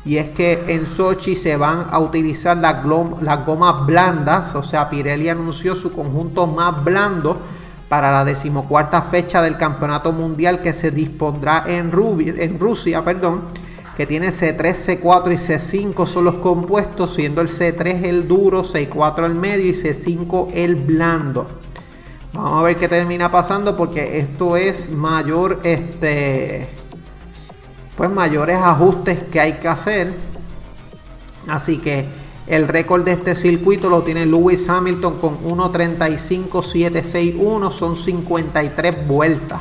Y 0.04 0.16
es 0.16 0.30
que 0.30 0.64
en 0.68 0.86
Sochi 0.86 1.34
se 1.34 1.56
van 1.56 1.86
a 1.90 1.98
utilizar 1.98 2.56
las, 2.56 2.82
gomas 2.84 3.86
blandas. 3.86 4.54
O 4.54 4.62
sea, 4.62 4.88
Pirelli 4.88 5.28
anunció 5.28 5.74
su 5.74 5.92
conjunto 5.92 6.46
más 6.46 6.82
blando 6.82 7.38
para 7.88 8.10
la 8.10 8.24
decimocuarta 8.24 9.02
fecha 9.02 9.42
del 9.42 9.56
Campeonato 9.56 10.12
Mundial 10.12 10.62
que 10.62 10.72
se 10.72 10.90
dispondrá 10.90 11.64
en, 11.66 11.90
en 12.38 12.58
Rusia, 12.58 13.04
perdón, 13.04 13.42
que 13.96 14.06
tiene 14.06 14.28
C3, 14.28 15.00
C4 15.02 15.32
y 15.32 15.36
C5 15.36 16.06
son 16.06 16.24
los 16.24 16.36
compuestos, 16.36 17.14
siendo 17.14 17.42
el 17.42 17.48
C3 17.48 18.04
el 18.04 18.28
duro, 18.28 18.62
C4 18.62 19.26
el 19.26 19.34
medio 19.34 19.66
y 19.66 19.74
C5 19.74 20.52
el 20.54 20.76
blando. 20.76 21.46
Vamos 22.32 22.60
a 22.60 22.62
ver 22.62 22.76
qué 22.76 22.88
termina 22.88 23.28
pasando 23.30 23.76
porque 23.76 24.18
esto 24.18 24.56
es 24.56 24.90
mayor, 24.90 25.60
este, 25.64 26.68
pues 27.96 28.08
mayores 28.10 28.58
ajustes 28.58 29.24
que 29.24 29.40
hay 29.40 29.54
que 29.54 29.66
hacer. 29.66 30.14
Así 31.48 31.78
que 31.78 32.06
el 32.46 32.68
récord 32.68 33.02
de 33.04 33.10
este 33.12 33.34
circuito 33.34 33.88
lo 33.90 34.02
tiene 34.02 34.26
Lewis 34.26 34.68
Hamilton 34.68 35.18
con 35.18 35.42
1.35.761. 35.42 37.72
Son 37.72 37.96
53 37.96 39.08
vueltas. 39.08 39.60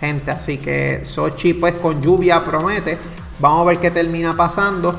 Gente, 0.00 0.30
así 0.30 0.58
que 0.58 1.04
Sochi 1.04 1.54
pues 1.54 1.74
con 1.74 2.00
lluvia 2.00 2.44
promete. 2.44 2.96
Vamos 3.40 3.62
a 3.62 3.64
ver 3.64 3.78
qué 3.78 3.90
termina 3.90 4.36
pasando. 4.36 4.94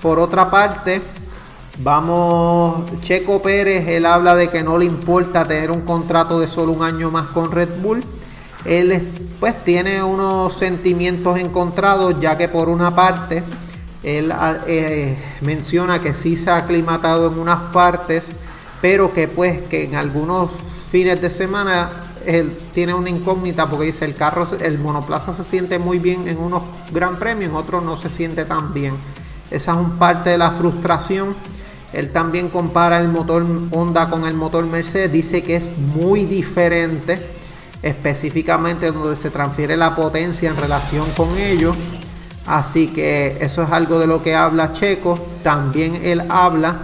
Por 0.00 0.20
otra 0.20 0.48
parte, 0.50 1.02
vamos, 1.78 2.82
Checo 3.00 3.42
Pérez, 3.42 3.88
él 3.88 4.06
habla 4.06 4.34
de 4.34 4.48
que 4.48 4.62
no 4.62 4.78
le 4.78 4.84
importa 4.84 5.44
tener 5.44 5.70
un 5.70 5.82
contrato 5.82 6.40
de 6.40 6.48
solo 6.48 6.72
un 6.72 6.82
año 6.82 7.10
más 7.10 7.28
con 7.28 7.50
Red 7.50 7.80
Bull. 7.80 8.02
Él 8.64 9.06
pues 9.40 9.62
tiene 9.64 10.02
unos 10.02 10.54
sentimientos 10.54 11.38
encontrados, 11.38 12.18
ya 12.20 12.38
que 12.38 12.48
por 12.48 12.68
una 12.68 12.94
parte 12.94 13.42
él 14.02 14.32
ah, 14.32 14.58
eh, 14.66 15.16
menciona 15.42 16.00
que 16.00 16.14
sí 16.14 16.36
se 16.36 16.50
ha 16.50 16.56
aclimatado 16.56 17.30
en 17.30 17.38
unas 17.38 17.72
partes, 17.72 18.34
pero 18.80 19.12
que 19.12 19.28
pues 19.28 19.62
que 19.62 19.84
en 19.84 19.96
algunos 19.96 20.50
fines 20.90 21.20
de 21.20 21.30
semana 21.30 21.90
él 22.26 22.56
tiene 22.72 22.94
una 22.94 23.10
incógnita 23.10 23.66
porque 23.66 23.86
dice 23.86 24.04
el 24.04 24.14
carro, 24.14 24.46
el 24.60 24.78
monoplaza 24.78 25.34
se 25.34 25.44
siente 25.44 25.78
muy 25.78 25.98
bien 25.98 26.28
en 26.28 26.38
unos 26.38 26.62
gran 26.92 27.16
premios, 27.16 27.50
en 27.50 27.56
otros 27.56 27.82
no 27.82 27.96
se 27.96 28.08
siente 28.08 28.44
tan 28.44 28.72
bien. 28.72 28.94
Esa 29.50 29.72
es 29.72 29.78
un 29.78 29.98
parte 29.98 30.30
de 30.30 30.38
la 30.38 30.52
frustración. 30.52 31.34
Él 31.94 32.10
también 32.10 32.48
compara 32.48 32.98
el 32.98 33.08
motor 33.08 33.46
Honda 33.70 34.10
con 34.10 34.24
el 34.24 34.34
motor 34.34 34.66
Mercedes, 34.66 35.12
dice 35.12 35.42
que 35.42 35.56
es 35.56 35.78
muy 35.78 36.24
diferente, 36.24 37.20
específicamente 37.82 38.90
donde 38.90 39.16
se 39.16 39.30
transfiere 39.30 39.76
la 39.76 39.94
potencia 39.94 40.50
en 40.50 40.56
relación 40.56 41.06
con 41.16 41.36
ellos. 41.38 41.76
Así 42.46 42.88
que 42.88 43.38
eso 43.40 43.62
es 43.62 43.70
algo 43.70 43.98
de 43.98 44.06
lo 44.06 44.22
que 44.22 44.34
habla 44.34 44.72
Checo. 44.72 45.18
También 45.42 46.00
él 46.02 46.24
habla 46.28 46.76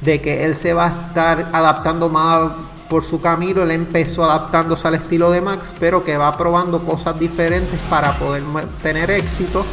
de 0.00 0.20
que 0.20 0.44
él 0.44 0.54
se 0.54 0.72
va 0.72 0.86
a 0.86 1.08
estar 1.08 1.50
adaptando 1.52 2.08
más 2.08 2.52
por 2.88 3.04
su 3.04 3.20
camino. 3.20 3.62
Él 3.62 3.70
empezó 3.70 4.24
adaptándose 4.24 4.88
al 4.88 4.94
estilo 4.94 5.30
de 5.30 5.40
Max, 5.40 5.72
pero 5.78 6.04
que 6.04 6.16
va 6.16 6.36
probando 6.36 6.80
cosas 6.84 7.18
diferentes 7.18 7.80
para 7.90 8.12
poder 8.12 8.42
tener 8.82 9.10
éxito. 9.10 9.64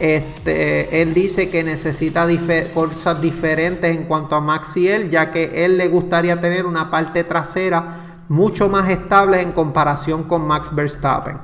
Este, 0.00 1.02
él 1.02 1.12
dice 1.12 1.50
que 1.50 1.62
necesita 1.62 2.26
fuerzas 2.72 3.20
diferentes 3.20 3.94
en 3.94 4.04
cuanto 4.04 4.34
a 4.34 4.40
Max 4.40 4.76
y 4.78 4.88
él, 4.88 5.10
ya 5.10 5.30
que 5.30 5.64
él 5.64 5.76
le 5.76 5.88
gustaría 5.88 6.40
tener 6.40 6.64
una 6.64 6.90
parte 6.90 7.22
trasera 7.22 8.22
mucho 8.28 8.70
más 8.70 8.88
estable 8.88 9.42
en 9.42 9.52
comparación 9.52 10.24
con 10.24 10.46
Max 10.46 10.74
Verstappen. 10.74 11.36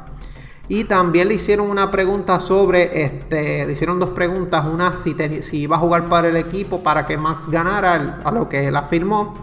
Y 0.68 0.84
también 0.84 1.28
le 1.28 1.34
hicieron 1.34 1.70
una 1.70 1.90
pregunta 1.90 2.40
sobre, 2.40 3.04
este, 3.04 3.66
le 3.66 3.72
hicieron 3.72 4.00
dos 4.00 4.10
preguntas, 4.10 4.64
una 4.64 4.94
si, 4.94 5.14
si 5.42 5.58
iba 5.58 5.76
a 5.76 5.78
jugar 5.78 6.08
para 6.08 6.28
el 6.28 6.36
equipo 6.36 6.82
para 6.82 7.04
que 7.04 7.16
Max 7.18 7.48
ganara, 7.48 8.20
a 8.24 8.30
lo 8.32 8.48
que 8.48 8.66
él 8.66 8.74
afirmó, 8.74 9.34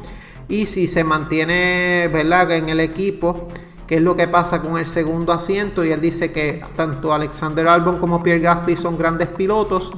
y 0.50 0.66
si 0.66 0.88
se 0.88 1.04
mantiene, 1.04 2.06
en 2.06 2.70
el 2.70 2.80
equipo, 2.80 3.48
qué 3.88 3.96
es 3.96 4.02
lo 4.02 4.16
que 4.16 4.28
pasa 4.28 4.62
con 4.62 4.78
el 4.78 4.88
segundo 4.88 5.34
asiento, 5.34 5.84
y 5.84 5.92
él 5.92 6.02
dice 6.02 6.32
que 6.32 6.64
tanto 6.76 7.14
Alexander 7.14 7.68
Albon 7.68 8.00
como 8.00 8.24
Pierre 8.24 8.40
Gasly 8.40 8.76
son 8.76 8.98
grandes 8.98 9.28
pilotos, 9.28 9.92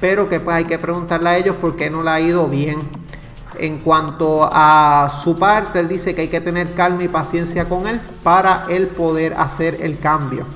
pero 0.00 0.28
que 0.28 0.40
pues 0.40 0.56
hay 0.56 0.64
que 0.64 0.78
preguntarle 0.78 1.28
a 1.28 1.36
ellos 1.36 1.56
por 1.56 1.76
qué 1.76 1.90
no 1.90 2.02
le 2.02 2.10
ha 2.10 2.20
ido 2.20 2.48
bien. 2.48 2.80
En 3.58 3.78
cuanto 3.78 4.48
a 4.50 5.10
su 5.22 5.38
parte, 5.38 5.80
él 5.80 5.88
dice 5.88 6.14
que 6.14 6.22
hay 6.22 6.28
que 6.28 6.40
tener 6.40 6.74
calma 6.74 7.04
y 7.04 7.08
paciencia 7.08 7.66
con 7.66 7.86
él 7.86 8.00
para 8.22 8.64
él 8.68 8.86
poder 8.88 9.34
hacer 9.34 9.78
el 9.80 9.98
cambio. 9.98 10.46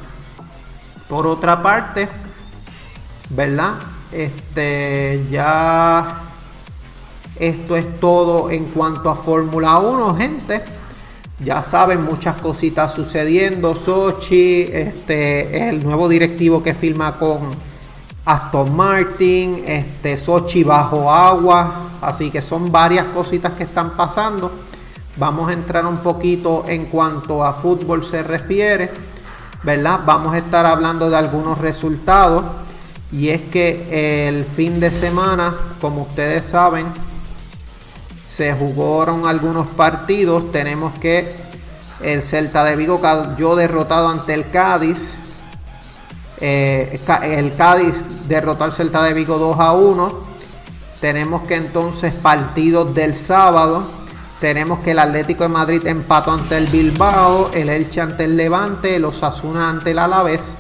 Por 1.09 1.27
otra 1.27 1.63
parte, 1.63 2.09
¿verdad? 3.31 3.75
Este 4.11 5.25
ya 5.31 6.23
esto 7.39 7.77
es 7.77 8.01
todo 8.01 8.51
en 8.51 8.65
cuanto 8.67 9.11
a 9.11 9.17
Fórmula 9.17 9.79
1, 9.79 10.17
gente. 10.17 10.65
Ya 11.45 11.63
saben, 11.63 12.03
muchas 12.03 12.37
cositas 12.37 12.93
sucediendo. 12.95 13.75
Sochi, 13.75 14.63
este, 14.63 15.69
el 15.69 15.85
nuevo 15.85 16.09
directivo 16.09 16.63
que 16.63 16.75
firma 16.75 17.19
con 17.19 17.51
Aston 18.25 18.75
Martin, 18.75 19.63
este, 19.67 20.17
Sochi 20.17 20.65
bajo 20.65 21.11
agua. 21.11 21.91
Así 22.01 22.31
que 22.31 22.41
son 22.41 22.73
varias 22.73 23.07
cositas 23.07 23.53
que 23.53 23.65
están 23.65 23.91
pasando. 23.91 24.51
Vamos 25.17 25.51
a 25.51 25.53
entrar 25.53 25.85
un 25.87 25.99
poquito 25.99 26.65
en 26.67 26.87
cuanto 26.87 27.45
a 27.45 27.53
fútbol 27.53 28.05
se 28.05 28.23
refiere. 28.23 28.91
¿verdad? 29.63 30.01
Vamos 30.07 30.33
a 30.33 30.39
estar 30.39 30.65
hablando 30.65 31.11
de 31.11 31.17
algunos 31.17 31.59
resultados. 31.59 32.45
Y 33.13 33.29
es 33.29 33.43
que 33.43 34.29
el 34.29 34.45
fin 34.45 34.81
de 34.81 34.91
semana, 34.91 35.55
como 35.81 36.03
ustedes 36.03 36.47
saben, 36.47 36.87
se 38.37 38.53
jugaron 38.53 39.27
algunos 39.27 39.67
partidos. 39.71 40.53
Tenemos 40.53 40.93
que 40.99 41.35
el 42.03 42.23
Celta 42.23 42.65
de 42.65 42.77
Vigo 42.77 43.01
cayó 43.01 43.57
derrotado 43.57 44.09
ante 44.09 44.35
el 44.35 44.51
Cádiz. 44.51 45.15
Eh, 46.43 47.01
el 47.23 47.57
Cádiz 47.57 48.05
derrotó 48.29 48.65
al 48.65 48.73
Celta 48.75 49.03
de 49.05 49.15
Vigo 49.15 49.39
2 49.39 49.59
a 49.59 49.73
1. 49.73 50.27
Tenemos 51.01 51.45
que 51.45 51.55
entonces 51.55 52.13
partidos 52.13 52.95
del 52.95 53.17
sábado. 53.17 53.85
Tenemos 54.39 54.81
que 54.81 54.91
el 54.91 54.99
Atlético 54.99 55.45
de 55.45 55.49
Madrid 55.49 55.87
empató 55.87 56.33
ante 56.33 56.59
el 56.59 56.67
Bilbao, 56.67 57.51
el 57.55 57.71
Elche 57.71 58.03
ante 58.03 58.25
el 58.25 58.37
Levante, 58.37 58.99
los 58.99 59.23
Asuna 59.23 59.71
ante 59.71 59.93
el 59.93 59.99
Alavés. 59.99 60.57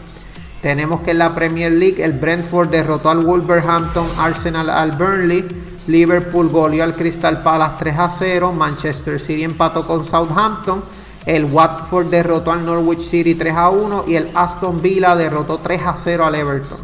Tenemos 0.62 1.02
que 1.02 1.11
en 1.11 1.18
la 1.18 1.35
Premier 1.35 1.73
League 1.73 2.02
el 2.02 2.14
Brentford 2.14 2.71
derrotó 2.71 3.11
al 3.11 3.23
Wolverhampton, 3.23 4.06
Arsenal 4.18 4.71
al 4.71 4.92
Burnley, 4.92 5.65
Liverpool 5.86 6.48
goleó 6.48 6.84
al 6.84 6.94
Crystal 6.94 7.42
Palace 7.42 7.76
3 7.78 7.98
a 7.98 8.10
0, 8.10 8.52
Manchester 8.52 9.20
City 9.20 9.44
empató 9.44 9.86
con 9.86 10.04
Southampton, 10.04 10.82
el 11.26 11.44
Watford 11.44 12.06
derrotó 12.06 12.52
al 12.52 12.64
Norwich 12.64 13.00
City 13.00 13.34
3 13.34 13.54
a 13.54 13.70
1 13.70 14.04
y 14.06 14.14
el 14.14 14.30
Aston 14.34 14.80
Villa 14.80 15.16
derrotó 15.16 15.58
3 15.58 15.82
a 15.84 15.96
0 15.96 16.24
al 16.24 16.34
Everton. 16.34 16.78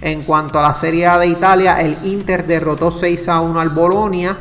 En 0.00 0.22
cuanto 0.22 0.58
a 0.58 0.62
la 0.62 0.74
Serie 0.74 1.06
A 1.06 1.18
de 1.18 1.26
Italia, 1.26 1.80
el 1.80 1.96
Inter 2.04 2.46
derrotó 2.46 2.90
6 2.90 3.28
a 3.28 3.40
1 3.40 3.60
al 3.60 3.70
Bolonia. 3.70 4.36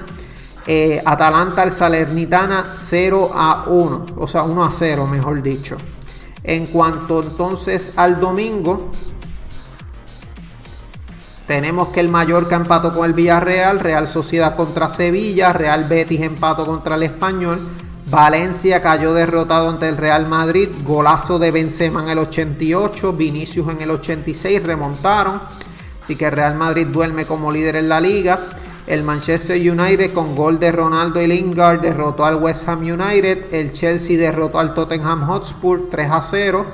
Eh, 0.65 1.01
Atalanta 1.03 1.61
al 1.61 1.71
Salernitana 1.71 2.73
0 2.75 3.31
a 3.33 3.63
1, 3.67 4.05
o 4.17 4.27
sea 4.27 4.43
1 4.43 4.65
a 4.65 4.71
0 4.71 5.07
mejor 5.07 5.41
dicho. 5.41 5.77
En 6.43 6.67
cuanto 6.67 7.23
entonces 7.23 7.93
al 7.95 8.19
domingo, 8.19 8.91
tenemos 11.47 11.87
que 11.89 12.01
el 12.01 12.09
Mallorca 12.09 12.57
empató 12.57 12.93
con 12.93 13.05
el 13.05 13.13
Villarreal, 13.13 13.79
Real 13.79 14.07
Sociedad 14.07 14.55
contra 14.55 14.89
Sevilla, 14.89 15.53
Real 15.53 15.85
Betis 15.85 16.21
empató 16.21 16.65
contra 16.65 16.95
el 16.95 17.03
Español, 17.03 17.59
Valencia 18.09 18.81
cayó 18.81 19.13
derrotado 19.13 19.69
ante 19.69 19.87
el 19.87 19.95
Real 19.95 20.27
Madrid, 20.27 20.69
golazo 20.83 21.39
de 21.39 21.51
Benzema 21.51 22.03
en 22.03 22.09
el 22.09 22.19
88, 22.19 23.13
Vinicius 23.13 23.69
en 23.69 23.81
el 23.81 23.91
86, 23.91 24.61
remontaron, 24.61 25.39
así 26.03 26.17
que 26.17 26.29
Real 26.29 26.55
Madrid 26.55 26.87
duerme 26.87 27.25
como 27.25 27.51
líder 27.51 27.77
en 27.77 27.89
la 27.89 28.01
liga. 28.01 28.39
El 28.85 29.03
Manchester 29.03 29.59
United 29.59 30.13
con 30.13 30.33
gol 30.33 30.59
de 30.59 30.71
Ronaldo 30.71 31.21
y 31.21 31.27
Lingard 31.27 31.81
derrotó 31.81 32.23
al 32.23 32.37
West 32.37 32.69
Ham 32.69 32.79
United. 32.79 33.53
El 33.53 33.73
Chelsea 33.73 34.17
derrotó 34.17 34.59
al 34.59 34.73
Tottenham 34.73 35.27
Hotspur 35.27 35.89
3 35.91 36.09
a 36.09 36.21
0. 36.21 36.65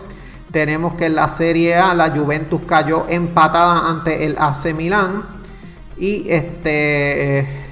Tenemos 0.54 0.94
que 0.94 1.08
en 1.08 1.16
la 1.16 1.30
Serie 1.30 1.78
A 1.78 1.96
la 1.96 2.12
Juventus 2.12 2.62
cayó 2.68 3.08
empatada 3.10 3.90
ante 3.90 4.24
el 4.24 4.36
AC 4.38 4.72
Milán. 4.76 5.24
Y 5.98 6.30
este, 6.30 7.40
eh, 7.40 7.66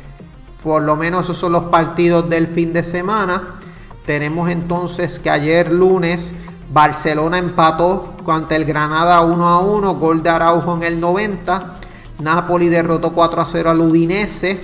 por 0.63 0.81
lo 0.81 0.95
menos 0.95 1.25
esos 1.25 1.37
son 1.37 1.51
los 1.51 1.65
partidos 1.65 2.27
del 2.27 2.47
fin 2.47 2.73
de 2.73 2.81
semana. 2.81 3.59
Tenemos 4.03 4.49
entonces 4.49 5.19
que 5.19 5.29
ayer 5.29 5.71
lunes 5.71 6.33
Barcelona 6.73 7.37
empató 7.37 8.15
ante 8.25 8.55
el 8.55 8.65
Granada 8.65 9.21
1 9.21 9.47
a 9.47 9.59
1, 9.59 9.95
gol 9.97 10.23
de 10.23 10.31
Araujo 10.31 10.75
en 10.77 10.81
el 10.81 10.99
90. 10.99 11.77
Napoli 12.17 12.67
derrotó 12.67 13.13
4 13.13 13.41
a 13.41 13.45
0 13.45 13.69
al 13.69 13.79
Udinese. 13.79 14.59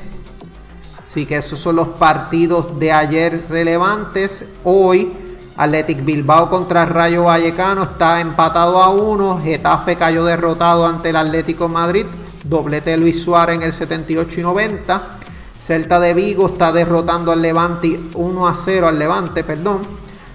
Así 1.05 1.27
que 1.27 1.37
esos 1.37 1.59
son 1.59 1.75
los 1.75 1.89
partidos 1.89 2.79
de 2.79 2.91
ayer 2.91 3.45
relevantes. 3.47 4.43
Hoy, 4.63 5.26
Athletic 5.57 6.05
Bilbao 6.05 6.51
contra 6.51 6.85
Rayo 6.85 7.23
Vallecano 7.23 7.81
está 7.81 8.21
empatado 8.21 8.77
a 8.77 8.89
1. 8.89 9.41
Getafe 9.43 9.95
cayó 9.95 10.23
derrotado 10.23 10.85
ante 10.85 11.09
el 11.09 11.15
Atlético 11.15 11.67
Madrid. 11.67 12.05
Doblete 12.43 12.95
Luis 12.95 13.23
Suárez 13.23 13.55
en 13.55 13.63
el 13.63 13.73
78 13.73 14.39
y 14.39 14.43
90. 14.43 15.01
Celta 15.59 15.99
de 15.99 16.13
Vigo 16.13 16.47
está 16.47 16.71
derrotando 16.71 17.31
al 17.31 17.41
Levante 17.41 17.99
1 18.13 18.47
a 18.47 18.55
0 18.55 18.87
al 18.87 18.99
Levante, 18.99 19.43
perdón. 19.43 19.81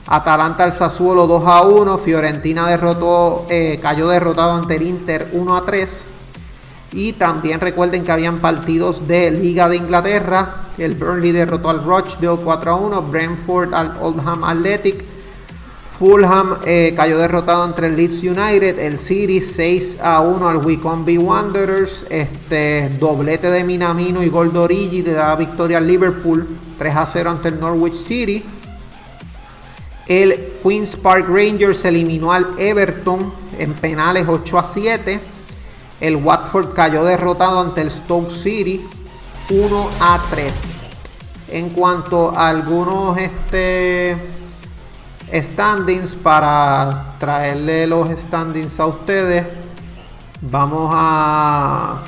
Atalanta 0.09 0.65
al 0.65 0.73
Sassuolo 0.73 1.29
2 1.29 1.43
a 1.47 1.63
1. 1.63 1.99
Fiorentina 1.99 2.67
eh, 3.49 3.79
cayó 3.81 4.09
derrotado 4.09 4.55
ante 4.55 4.75
el 4.75 4.83
Inter 4.83 5.29
1 5.33 5.57
a 5.57 5.63
3. 5.63 6.07
Y 6.95 7.13
también 7.13 7.61
recuerden 7.61 8.05
que 8.05 8.11
habían 8.11 8.41
partidos 8.41 9.07
de 9.07 9.31
Liga 9.31 9.69
de 9.69 9.77
Inglaterra. 9.77 10.57
El 10.77 10.97
Burnley 10.97 11.31
derrotó 11.31 11.71
al 11.71 11.85
Rochdale 11.85 12.39
4 12.43 12.71
a 12.73 12.75
1. 12.75 13.03
Brentford 13.03 13.73
al 13.73 13.97
Oldham 14.01 14.43
Athletic. 14.43 15.12
Fulham 16.03 16.59
eh, 16.67 16.95
cayó 16.97 17.17
derrotado 17.17 17.65
entre 17.65 17.87
el 17.87 17.95
Leeds 17.95 18.25
United. 18.25 18.77
El 18.81 18.99
City 18.99 19.41
6 19.41 19.99
a 20.03 20.21
1 20.21 20.49
al 20.49 20.57
Wycombe 20.57 21.17
Wanderers. 21.17 22.07
Este 22.11 22.89
doblete 22.99 23.49
de 23.53 23.63
Minamino 23.63 24.21
y 24.21 24.29
gol 24.29 24.53
de 24.53 24.59
Origi 24.59 25.03
le 25.03 25.13
da 25.13 25.37
victoria 25.37 25.79
al 25.79 25.87
Liverpool 25.87 26.59
3 26.77 26.97
a 26.97 27.07
0 27.07 27.31
ante 27.31 27.51
el 27.51 27.61
Norwich 27.61 27.95
City. 27.95 28.43
El 30.09 30.55
Queen's 30.61 30.97
Park 30.97 31.29
Rangers 31.29 31.85
eliminó 31.85 32.33
al 32.33 32.49
Everton 32.59 33.33
en 33.57 33.73
penales 33.73 34.27
8 34.27 34.59
a 34.59 34.65
7. 34.65 35.21
El 36.01 36.17
Watford 36.17 36.73
cayó 36.75 37.05
derrotado 37.05 37.61
ante 37.61 37.81
el 37.81 37.93
Stoke 37.93 38.33
City 38.33 38.85
1 39.51 39.91
a 40.01 40.21
3. 40.31 40.53
En 41.53 41.69
cuanto 41.69 42.37
a 42.37 42.49
algunos 42.49 43.17
este, 43.19 44.17
standings, 45.33 46.15
para 46.15 47.15
traerle 47.19 47.87
los 47.87 48.11
standings 48.11 48.79
a 48.79 48.87
ustedes, 48.87 49.47
vamos 50.43 50.91
a, 50.95 52.03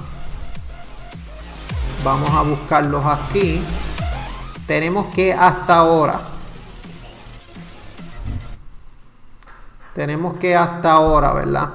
vamos 2.05 2.31
a 2.31 2.43
buscarlos 2.43 3.05
aquí. 3.07 3.63
Tenemos 4.67 5.07
que 5.15 5.33
hasta 5.33 5.77
ahora, 5.77 6.21
tenemos 9.95 10.35
que 10.35 10.57
hasta 10.57 10.93
ahora, 10.93 11.33
¿verdad? 11.33 11.71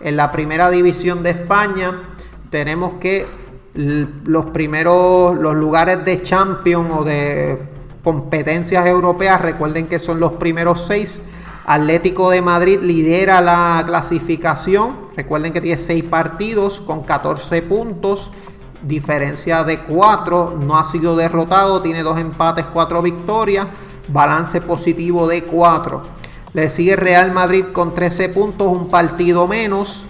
En 0.00 0.16
la 0.16 0.30
primera 0.32 0.70
división 0.70 1.22
de 1.22 1.30
España 1.30 2.16
tenemos 2.50 2.94
que 3.00 3.26
los 3.74 4.46
primeros, 4.46 5.36
los 5.36 5.54
lugares 5.54 6.04
de 6.04 6.22
champion 6.22 6.90
o 6.90 7.04
de 7.04 7.75
competencias 8.06 8.86
europeas, 8.86 9.40
recuerden 9.40 9.88
que 9.88 9.98
son 9.98 10.20
los 10.20 10.34
primeros 10.34 10.86
seis. 10.86 11.20
Atlético 11.66 12.30
de 12.30 12.40
Madrid 12.40 12.78
lidera 12.80 13.40
la 13.40 13.82
clasificación. 13.84 15.08
Recuerden 15.16 15.52
que 15.52 15.60
tiene 15.60 15.76
seis 15.76 16.04
partidos 16.04 16.78
con 16.78 17.02
14 17.02 17.62
puntos, 17.62 18.30
diferencia 18.80 19.64
de 19.64 19.80
4. 19.80 20.56
No 20.64 20.78
ha 20.78 20.84
sido 20.84 21.16
derrotado, 21.16 21.82
tiene 21.82 22.04
dos 22.04 22.16
empates, 22.20 22.66
cuatro 22.66 23.02
victorias, 23.02 23.66
balance 24.06 24.60
positivo 24.60 25.26
de 25.26 25.42
4. 25.42 26.02
Le 26.52 26.70
sigue 26.70 26.94
Real 26.94 27.32
Madrid 27.32 27.64
con 27.72 27.92
13 27.92 28.28
puntos, 28.28 28.68
un 28.68 28.88
partido 28.88 29.48
menos, 29.48 30.04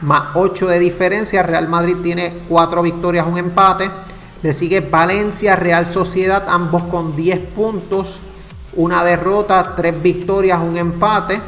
más 0.00 0.28
8 0.36 0.68
de 0.68 0.78
diferencia. 0.78 1.42
Real 1.42 1.68
Madrid 1.68 1.98
tiene 2.02 2.32
4 2.48 2.80
victorias, 2.80 3.26
un 3.26 3.36
empate. 3.36 3.90
Le 4.42 4.52
sigue 4.52 4.80
Valencia, 4.80 5.54
Real 5.54 5.86
Sociedad, 5.86 6.44
ambos 6.48 6.82
con 6.84 7.14
10 7.14 7.38
puntos, 7.54 8.18
una 8.74 9.04
derrota, 9.04 9.74
3 9.76 10.02
victorias, 10.02 10.58
un 10.60 10.76
empate, 10.76 11.40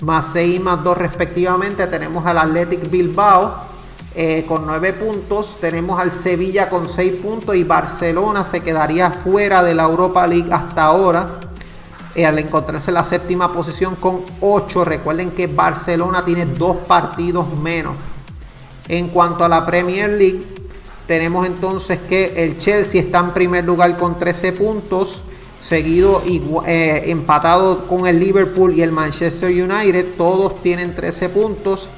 más 0.00 0.28
6 0.32 0.56
y 0.56 0.58
más 0.58 0.82
2 0.82 0.96
respectivamente. 0.96 1.86
Tenemos 1.88 2.24
al 2.24 2.38
Athletic 2.38 2.90
Bilbao 2.90 3.54
eh, 4.14 4.46
con 4.48 4.66
9 4.66 4.94
puntos, 4.94 5.58
tenemos 5.60 6.00
al 6.00 6.10
Sevilla 6.10 6.70
con 6.70 6.88
6 6.88 7.16
puntos 7.16 7.54
y 7.54 7.64
Barcelona 7.64 8.44
se 8.44 8.60
quedaría 8.60 9.10
fuera 9.10 9.62
de 9.62 9.74
la 9.74 9.82
Europa 9.84 10.26
League 10.26 10.50
hasta 10.50 10.84
ahora 10.84 11.40
eh, 12.14 12.24
al 12.24 12.38
encontrarse 12.38 12.90
en 12.90 12.94
la 12.94 13.04
séptima 13.04 13.52
posición 13.52 13.96
con 13.96 14.22
8. 14.40 14.84
Recuerden 14.86 15.32
que 15.32 15.46
Barcelona 15.46 16.24
tiene 16.24 16.46
dos 16.46 16.78
partidos 16.78 17.54
menos. 17.58 17.94
En 18.88 19.08
cuanto 19.08 19.44
a 19.44 19.48
la 19.48 19.66
Premier 19.66 20.08
League, 20.10 20.57
tenemos 21.08 21.46
entonces 21.46 21.98
que 22.06 22.34
el 22.36 22.58
Chelsea 22.58 23.00
está 23.00 23.20
en 23.20 23.30
primer 23.30 23.64
lugar 23.64 23.96
con 23.96 24.18
13 24.18 24.52
puntos, 24.52 25.22
seguido 25.62 26.22
eh, 26.66 27.04
empatado 27.06 27.86
con 27.86 28.06
el 28.06 28.20
Liverpool 28.20 28.74
y 28.74 28.82
el 28.82 28.92
Manchester 28.92 29.50
United. 29.50 30.16
Todos 30.18 30.60
tienen 30.60 30.94
13 30.94 31.30
puntos. 31.30 31.88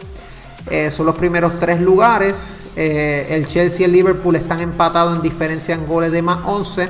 Eh, 0.70 0.92
son 0.92 1.06
los 1.06 1.16
primeros 1.16 1.58
tres 1.58 1.80
lugares. 1.80 2.56
el 2.76 3.48
Chelsea 3.48 3.80
y 3.80 3.84
el 3.84 3.92
Liverpool 3.92 4.36
están 4.36 4.60
empatados 4.60 5.16
en 5.16 5.22
diferencia 5.22 5.74
en 5.74 5.88
goles 5.88 6.12
de 6.12 6.22
más 6.22 6.38
11. 6.46 6.88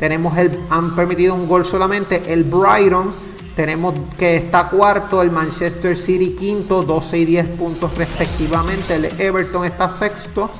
Tenemos 0.00 0.36
el, 0.36 0.58
han 0.68 0.96
permitido 0.96 1.36
un 1.36 1.46
gol 1.46 1.64
solamente 1.64 2.24
el 2.26 2.42
Brighton. 2.42 3.12
Tenemos 3.54 3.94
que 4.18 4.34
está 4.34 4.68
cuarto, 4.68 5.22
el 5.22 5.30
Manchester 5.30 5.96
City 5.96 6.34
quinto, 6.36 6.82
12 6.82 7.18
y 7.18 7.24
10 7.24 7.46
puntos 7.50 7.96
respectivamente. 7.96 8.96
El 8.96 9.04
Everton 9.20 9.64
está 9.64 9.88
sexto. 9.90 10.50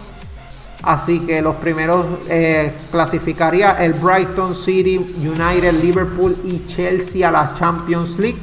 Así 0.83 1.21
que 1.21 1.41
los 1.41 1.57
primeros 1.57 2.07
eh, 2.29 2.75
clasificaría 2.91 3.73
el 3.73 3.93
Brighton 3.93 4.55
City, 4.55 4.97
United, 4.99 5.81
Liverpool 5.81 6.37
y 6.45 6.67
Chelsea 6.67 7.29
a 7.29 7.31
la 7.31 7.55
Champions 7.57 8.19
League. 8.19 8.39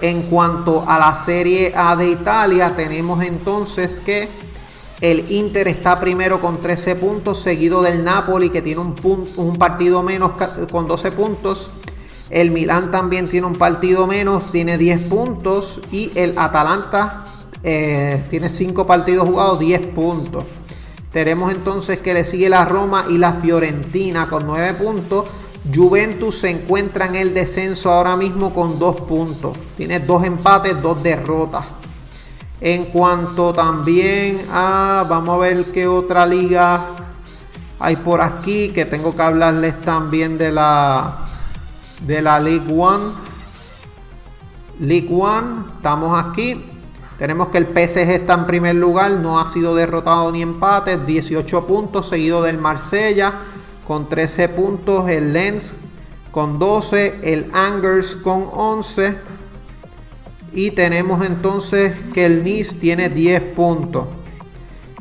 En 0.00 0.22
cuanto 0.22 0.84
a 0.88 0.98
la 0.98 1.14
Serie 1.14 1.72
A 1.76 1.94
de 1.94 2.08
Italia, 2.08 2.74
tenemos 2.74 3.22
entonces 3.22 4.00
que 4.00 4.28
el 5.00 5.30
Inter 5.30 5.68
está 5.68 6.00
primero 6.00 6.40
con 6.40 6.60
13 6.60 6.96
puntos, 6.96 7.40
seguido 7.40 7.82
del 7.82 8.02
Napoli 8.02 8.50
que 8.50 8.62
tiene 8.62 8.80
un, 8.80 8.94
un 9.36 9.56
partido 9.56 10.02
menos 10.02 10.32
con 10.70 10.88
12 10.88 11.12
puntos. 11.12 11.70
El 12.30 12.50
Milán 12.50 12.90
también 12.90 13.28
tiene 13.28 13.46
un 13.46 13.56
partido 13.56 14.06
menos, 14.06 14.50
tiene 14.50 14.78
10 14.78 15.02
puntos. 15.02 15.80
Y 15.92 16.10
el 16.14 16.38
Atalanta 16.38 17.26
eh, 17.62 18.24
tiene 18.30 18.48
5 18.48 18.86
partidos 18.86 19.28
jugados, 19.28 19.58
10 19.58 19.88
puntos. 19.88 20.44
Tenemos 21.12 21.52
entonces 21.52 21.98
que 21.98 22.14
le 22.14 22.24
sigue 22.24 22.48
la 22.48 22.64
Roma 22.64 23.04
y 23.08 23.18
la 23.18 23.34
Fiorentina 23.34 24.28
con 24.28 24.46
9 24.46 24.74
puntos. 24.74 25.28
Juventus 25.72 26.38
se 26.38 26.50
encuentra 26.50 27.06
en 27.06 27.16
el 27.16 27.34
descenso 27.34 27.92
ahora 27.92 28.16
mismo 28.16 28.52
con 28.54 28.78
2 28.78 29.02
puntos. 29.02 29.56
Tiene 29.76 30.00
dos 30.00 30.24
empates, 30.24 30.80
dos 30.80 31.02
derrotas. 31.02 31.64
En 32.60 32.86
cuanto 32.86 33.52
también 33.52 34.46
a, 34.50 35.04
vamos 35.08 35.36
a 35.36 35.38
ver 35.38 35.64
qué 35.66 35.86
otra 35.86 36.24
liga 36.24 36.80
hay 37.78 37.96
por 37.96 38.20
aquí, 38.20 38.68
que 38.70 38.84
tengo 38.84 39.14
que 39.14 39.22
hablarles 39.22 39.80
también 39.80 40.38
de 40.38 40.52
la 40.52 41.18
de 42.06 42.22
la 42.22 42.40
League 42.40 42.72
One. 42.72 43.04
League 44.80 45.08
One, 45.12 45.64
estamos 45.76 46.24
aquí. 46.24 46.71
Tenemos 47.22 47.50
que 47.50 47.58
el 47.58 47.66
PSG 47.66 48.10
está 48.10 48.34
en 48.34 48.46
primer 48.46 48.74
lugar, 48.74 49.12
no 49.12 49.38
ha 49.38 49.46
sido 49.46 49.76
derrotado 49.76 50.32
ni 50.32 50.42
empate, 50.42 50.98
18 50.98 51.68
puntos, 51.68 52.08
seguido 52.08 52.42
del 52.42 52.58
Marsella 52.58 53.32
con 53.86 54.08
13 54.08 54.48
puntos, 54.48 55.08
el 55.08 55.32
Lens 55.32 55.76
con 56.32 56.58
12, 56.58 57.20
el 57.22 57.48
Angers 57.54 58.16
con 58.16 58.48
11 58.52 59.14
y 60.52 60.72
tenemos 60.72 61.24
entonces 61.24 61.94
que 62.12 62.26
el 62.26 62.42
Nice 62.42 62.74
tiene 62.74 63.08
10 63.08 63.40
puntos. 63.54 64.06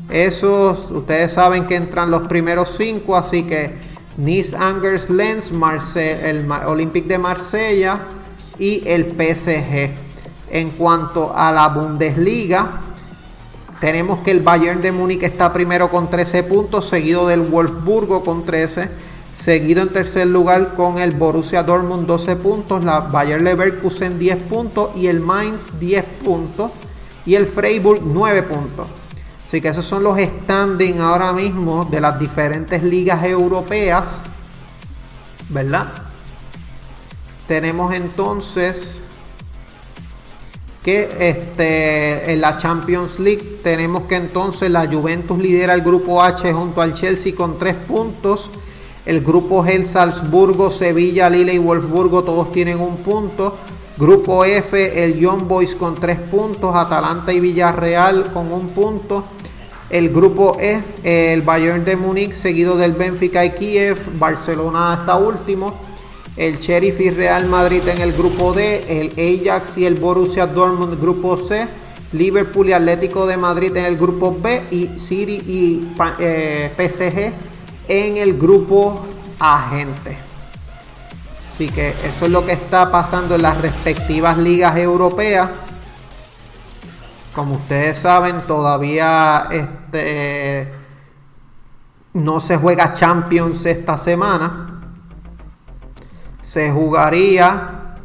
Eso 0.08 0.90
ustedes 0.92 1.34
saben 1.34 1.66
que 1.66 1.76
entran 1.76 2.12
los 2.12 2.28
primeros 2.28 2.76
5, 2.78 3.16
así 3.16 3.46
que 3.46 3.74
Nice, 4.18 4.56
Angers, 4.56 5.10
Lens, 5.10 5.52
el 5.96 6.46
Olympique 6.68 7.08
de 7.08 7.18
Marsella 7.18 8.02
y 8.60 8.88
el 8.88 9.06
PSG. 9.08 10.11
En 10.52 10.70
cuanto 10.72 11.34
a 11.34 11.50
la 11.54 11.70
Bundesliga, 11.70 12.82
tenemos 13.80 14.20
que 14.20 14.32
el 14.32 14.42
Bayern 14.42 14.82
de 14.82 14.92
Múnich 14.92 15.24
está 15.24 15.54
primero 15.54 15.90
con 15.90 16.10
13 16.10 16.44
puntos, 16.44 16.90
seguido 16.90 17.26
del 17.26 17.40
Wolfsburgo 17.40 18.22
con 18.22 18.44
13, 18.44 18.90
seguido 19.34 19.82
en 19.82 19.90
tercer 19.90 20.28
lugar 20.28 20.74
con 20.76 20.98
el 20.98 21.12
Borussia 21.12 21.64
Dortmund 21.64 22.06
12 22.06 22.36
puntos, 22.36 22.84
la 22.84 23.00
Bayern 23.00 23.46
Leverkusen 23.46 24.20
10 24.20 24.44
puntos 24.44 24.92
y 24.98 25.08
el 25.08 25.22
Mainz 25.22 25.80
10 25.80 26.04
puntos 26.24 26.72
y 27.26 27.36
el 27.36 27.46
Freiburg 27.46 28.02
9 28.04 28.44
puntos. 28.44 28.88
Así 29.48 29.62
que 29.62 29.70
esos 29.70 29.86
son 29.86 30.04
los 30.04 30.20
standing 30.20 31.00
ahora 31.00 31.32
mismo 31.32 31.86
de 31.86 32.02
las 32.02 32.20
diferentes 32.20 32.84
ligas 32.84 33.24
europeas. 33.24 34.20
¿Verdad? 35.50 35.88
Tenemos 37.48 37.94
entonces 37.94 38.98
que 40.84 41.10
este, 41.20 42.34
en 42.34 42.42
la 42.42 42.58
Champions 42.58 43.20
League 43.20 43.60
tenemos 43.64 44.04
que 44.04 44.16
entonces 44.16 44.72
la 44.72 44.88
Juventus 44.88 45.38
lidera 45.38 45.74
el 45.74 45.82
grupo 45.82 46.22
H 46.22 46.52
junto 46.54 46.82
al 46.82 46.96
Chelsea 46.96 47.36
con 47.36 47.60
3 47.60 47.76
puntos. 47.88 48.50
El 49.06 49.22
grupo 49.22 49.64
G, 49.64 49.84
Salzburgo, 49.84 50.72
Sevilla, 50.72 51.30
Lille 51.30 51.54
y 51.54 51.60
Wolfsburgo 51.60 52.24
todos 52.24 52.52
tienen 52.52 52.80
un 52.80 52.98
punto. 52.98 53.56
Grupo 53.98 54.44
F, 54.44 55.04
el 55.04 55.20
Young 55.20 55.48
Boys 55.48 55.76
con 55.76 55.96
3 55.96 56.18
puntos. 56.20 56.76
Atalanta 56.76 57.32
y 57.32 57.40
Villarreal 57.40 58.32
con 58.32 58.52
un 58.52 58.70
punto. 58.70 59.24
El 59.90 60.10
grupo 60.10 60.58
E, 60.60 60.82
el 61.04 61.42
Bayern 61.42 61.84
de 61.84 61.96
Múnich, 61.96 62.34
seguido 62.34 62.78
del 62.78 62.94
Benfica 62.94 63.44
y 63.46 63.52
Kiev. 63.52 63.98
Barcelona 64.18 64.98
está 65.00 65.18
último. 65.18 65.91
El 66.42 66.58
Sheriff 66.58 67.00
y 67.00 67.12
Real 67.12 67.46
Madrid 67.46 67.88
en 67.88 68.02
el 68.02 68.14
grupo 68.14 68.52
D. 68.52 68.84
El 68.90 69.12
Ajax 69.46 69.78
y 69.78 69.86
el 69.86 69.94
Borussia 69.94 70.48
Dortmund 70.48 71.00
grupo 71.00 71.38
C. 71.38 71.68
Liverpool 72.14 72.70
y 72.70 72.74
Atlético 72.74 73.28
de 73.28 73.38
Madrid 73.38 73.78
en 73.78 73.86
el 73.86 73.96
grupo 73.96 74.36
B. 74.42 74.64
Y 74.72 74.88
City 75.00 75.34
y 75.34 75.94
eh, 76.18 76.72
PSG 76.76 77.32
en 77.88 78.18
el 78.18 78.40
grupo 78.40 79.06
A, 79.40 79.70
gente. 79.70 80.18
Así 81.48 81.70
que 81.70 81.90
eso 81.90 82.26
es 82.26 82.32
lo 82.32 82.44
que 82.44 82.54
está 82.54 82.92
pasando 82.92 83.36
en 83.36 83.44
las 83.44 83.62
respectivas 83.62 84.36
ligas 84.40 84.76
europeas. 84.78 85.48
Como 87.36 87.54
ustedes 87.54 88.00
saben, 88.00 88.42
todavía 88.48 89.48
este, 89.52 90.74
no 92.14 92.40
se 92.40 92.58
juega 92.58 92.96
Champions 92.96 93.64
esta 93.68 93.96
semana. 93.96 94.71
Se 96.52 96.70
jugaría 96.70 97.96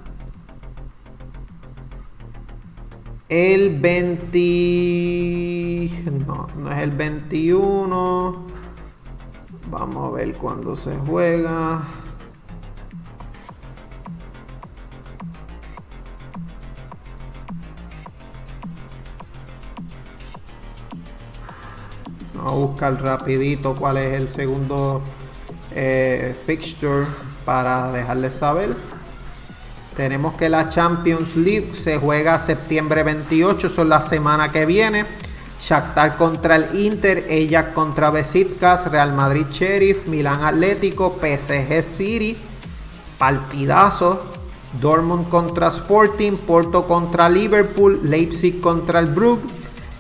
el 3.29 3.81
20... 3.81 6.13
No, 6.25 6.47
no 6.57 6.71
es 6.71 6.79
el 6.79 6.93
21. 6.93 8.47
Vamos 9.69 10.07
a 10.07 10.11
ver 10.15 10.35
cuándo 10.35 10.77
se 10.77 10.97
juega. 10.97 11.83
Vamos 22.37 22.53
a 22.53 22.55
buscar 22.55 23.03
rapidito 23.03 23.75
cuál 23.75 23.97
es 23.97 24.13
el 24.13 24.29
segundo 24.29 25.03
eh, 25.75 26.33
fixture 26.47 27.07
para 27.47 27.91
dejarles 27.91 28.35
saber. 28.35 28.77
Tenemos 29.97 30.35
que 30.35 30.51
la 30.51 30.69
Champions 30.69 31.35
League 31.37 31.73
se 31.75 31.97
juega 31.97 32.39
septiembre 32.39 33.03
28, 33.03 33.71
son 33.71 33.89
la 33.89 34.03
semana 34.03 34.53
que 34.53 34.67
viene. 34.67 35.07
Shakhtar 35.59 36.19
contra 36.19 36.57
el 36.57 36.79
Inter, 36.79 37.25
ella 37.31 37.73
contra 37.73 38.11
Besiktas, 38.11 38.91
Real 38.91 39.15
Madrid 39.15 39.47
Sheriff, 39.51 40.07
Milán 40.07 40.45
Atlético, 40.45 41.17
PSG 41.19 41.83
City, 41.83 42.37
partidazo. 43.17 44.35
Dortmund 44.81 45.31
contra 45.31 45.69
Sporting, 45.69 46.33
Porto 46.33 46.87
contra 46.87 47.31
Liverpool, 47.31 48.01
Leipzig 48.03 48.61
contra 48.61 48.99
el 48.99 49.07
Brugge, 49.07 49.47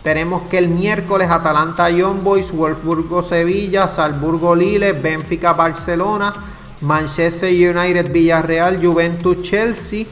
tenemos 0.06 0.42
que 0.42 0.58
el 0.58 0.68
miércoles 0.68 1.28
Atalanta 1.28 1.90
Young 1.90 2.22
Boys, 2.22 2.52
Wolfsburgo 2.52 3.24
Sevilla, 3.24 3.88
Salzburgo 3.88 4.54
Lille, 4.54 4.92
Benfica 4.92 5.52
Barcelona, 5.52 6.32
Manchester 6.80 7.50
United 7.50 8.12
Villarreal, 8.12 8.84
Juventus 8.84 9.42
Chelsea, 9.42 10.04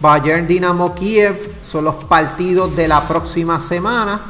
Bayern 0.00 0.46
Dinamo 0.46 0.94
Kiev 0.94 1.36
son 1.64 1.84
los 1.84 2.04
partidos 2.04 2.76
de 2.76 2.88
la 2.88 3.00
próxima 3.00 3.60
semana 3.60 4.20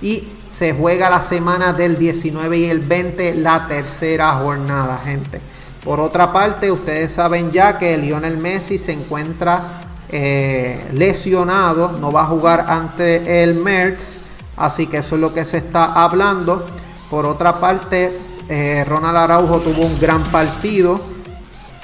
y 0.00 0.24
se 0.52 0.72
juega 0.72 1.10
la 1.10 1.22
semana 1.22 1.72
del 1.72 1.98
19 1.98 2.58
y 2.58 2.64
el 2.64 2.80
20 2.80 3.34
la 3.36 3.66
tercera 3.66 4.32
jornada, 4.32 4.98
gente. 5.04 5.40
Por 5.84 6.00
otra 6.00 6.32
parte, 6.32 6.70
ustedes 6.72 7.12
saben 7.12 7.52
ya 7.52 7.78
que 7.78 7.96
Lionel 7.96 8.38
Messi 8.38 8.78
se 8.78 8.92
encuentra 8.92 9.62
eh, 10.08 10.88
lesionado, 10.94 11.92
no 12.00 12.10
va 12.10 12.22
a 12.22 12.26
jugar 12.26 12.64
ante 12.68 13.42
el 13.42 13.54
Merz 13.54 14.18
Así 14.58 14.88
que 14.88 14.98
eso 14.98 15.14
es 15.14 15.20
lo 15.20 15.32
que 15.32 15.44
se 15.44 15.58
está 15.58 15.92
hablando. 16.02 16.66
Por 17.08 17.24
otra 17.24 17.60
parte, 17.60 18.12
eh, 18.48 18.84
Ronald 18.86 19.16
Araujo 19.16 19.60
tuvo 19.60 19.86
un 19.86 19.98
gran 20.00 20.22
partido. 20.24 21.00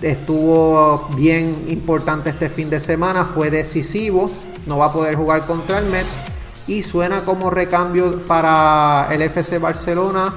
Estuvo 0.04 1.08
bien 1.16 1.64
importante 1.68 2.28
este 2.28 2.50
fin 2.50 2.68
de 2.68 2.78
semana. 2.78 3.24
Fue 3.24 3.50
decisivo. 3.50 4.30
No 4.66 4.76
va 4.76 4.86
a 4.86 4.92
poder 4.92 5.16
jugar 5.16 5.46
contra 5.46 5.78
el 5.78 5.86
Mets. 5.86 6.18
Y 6.66 6.82
suena 6.82 7.22
como 7.22 7.48
recambio 7.48 8.20
para 8.28 9.08
el 9.10 9.22
FC 9.22 9.58
Barcelona. 9.58 10.30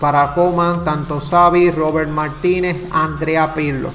para 0.00 0.32
Coman, 0.32 0.82
tanto 0.82 1.20
Xavi, 1.20 1.70
Robert 1.72 2.08
Martínez, 2.08 2.78
Andrea 2.90 3.52
Pirlo. 3.52 3.90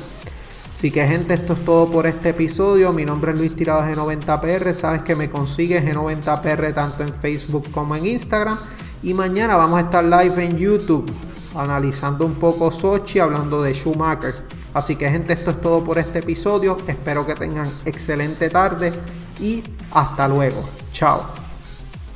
Así 0.78 0.91
que 0.91 1.08
gente, 1.08 1.34
esto 1.34 1.54
es 1.54 1.65
todo 1.65 1.91
por 1.91 2.06
este 2.06 2.30
episodio. 2.30 2.93
Mi 2.93 3.06
nombre 3.06 3.32
es 3.32 3.39
Luis 3.39 3.56
Tirado 3.56 3.82
G90PR. 3.82 4.71
Sabes 4.76 5.02
que 5.02 5.15
me 5.15 5.32
consigues 5.32 5.84
G90PR 5.84 6.76
tanto 6.76 7.02
en 7.02 7.12
Facebook 7.12 7.71
como 7.71 7.95
en 7.95 8.06
Instagram. 8.06 8.60
Y 9.02 9.15
mañana 9.15 9.56
vamos 9.56 9.80
a 9.80 9.86
estar 9.86 10.04
live 10.04 10.45
en 10.45 10.58
YouTube 10.60 11.12
analizando 11.56 12.24
un 12.26 12.36
poco 12.36 12.71
Sochi, 12.71 13.17
hablando 13.17 13.63
de 13.63 13.74
Schumacher. 13.74 14.55
Así 14.76 14.98
que 14.98 15.10
gente, 15.10 15.32
esto 15.32 15.52
es 15.52 15.62
todo 15.62 15.82
por 15.84 15.98
este 15.98 16.20
episodio. 16.20 16.78
Espero 16.86 17.26
que 17.26 17.34
tengan 17.34 17.72
excelente 17.86 18.50
tarde 18.50 18.92
y 19.40 19.64
hasta 19.92 20.28
luego. 20.28 20.64
Chao. 20.92 21.44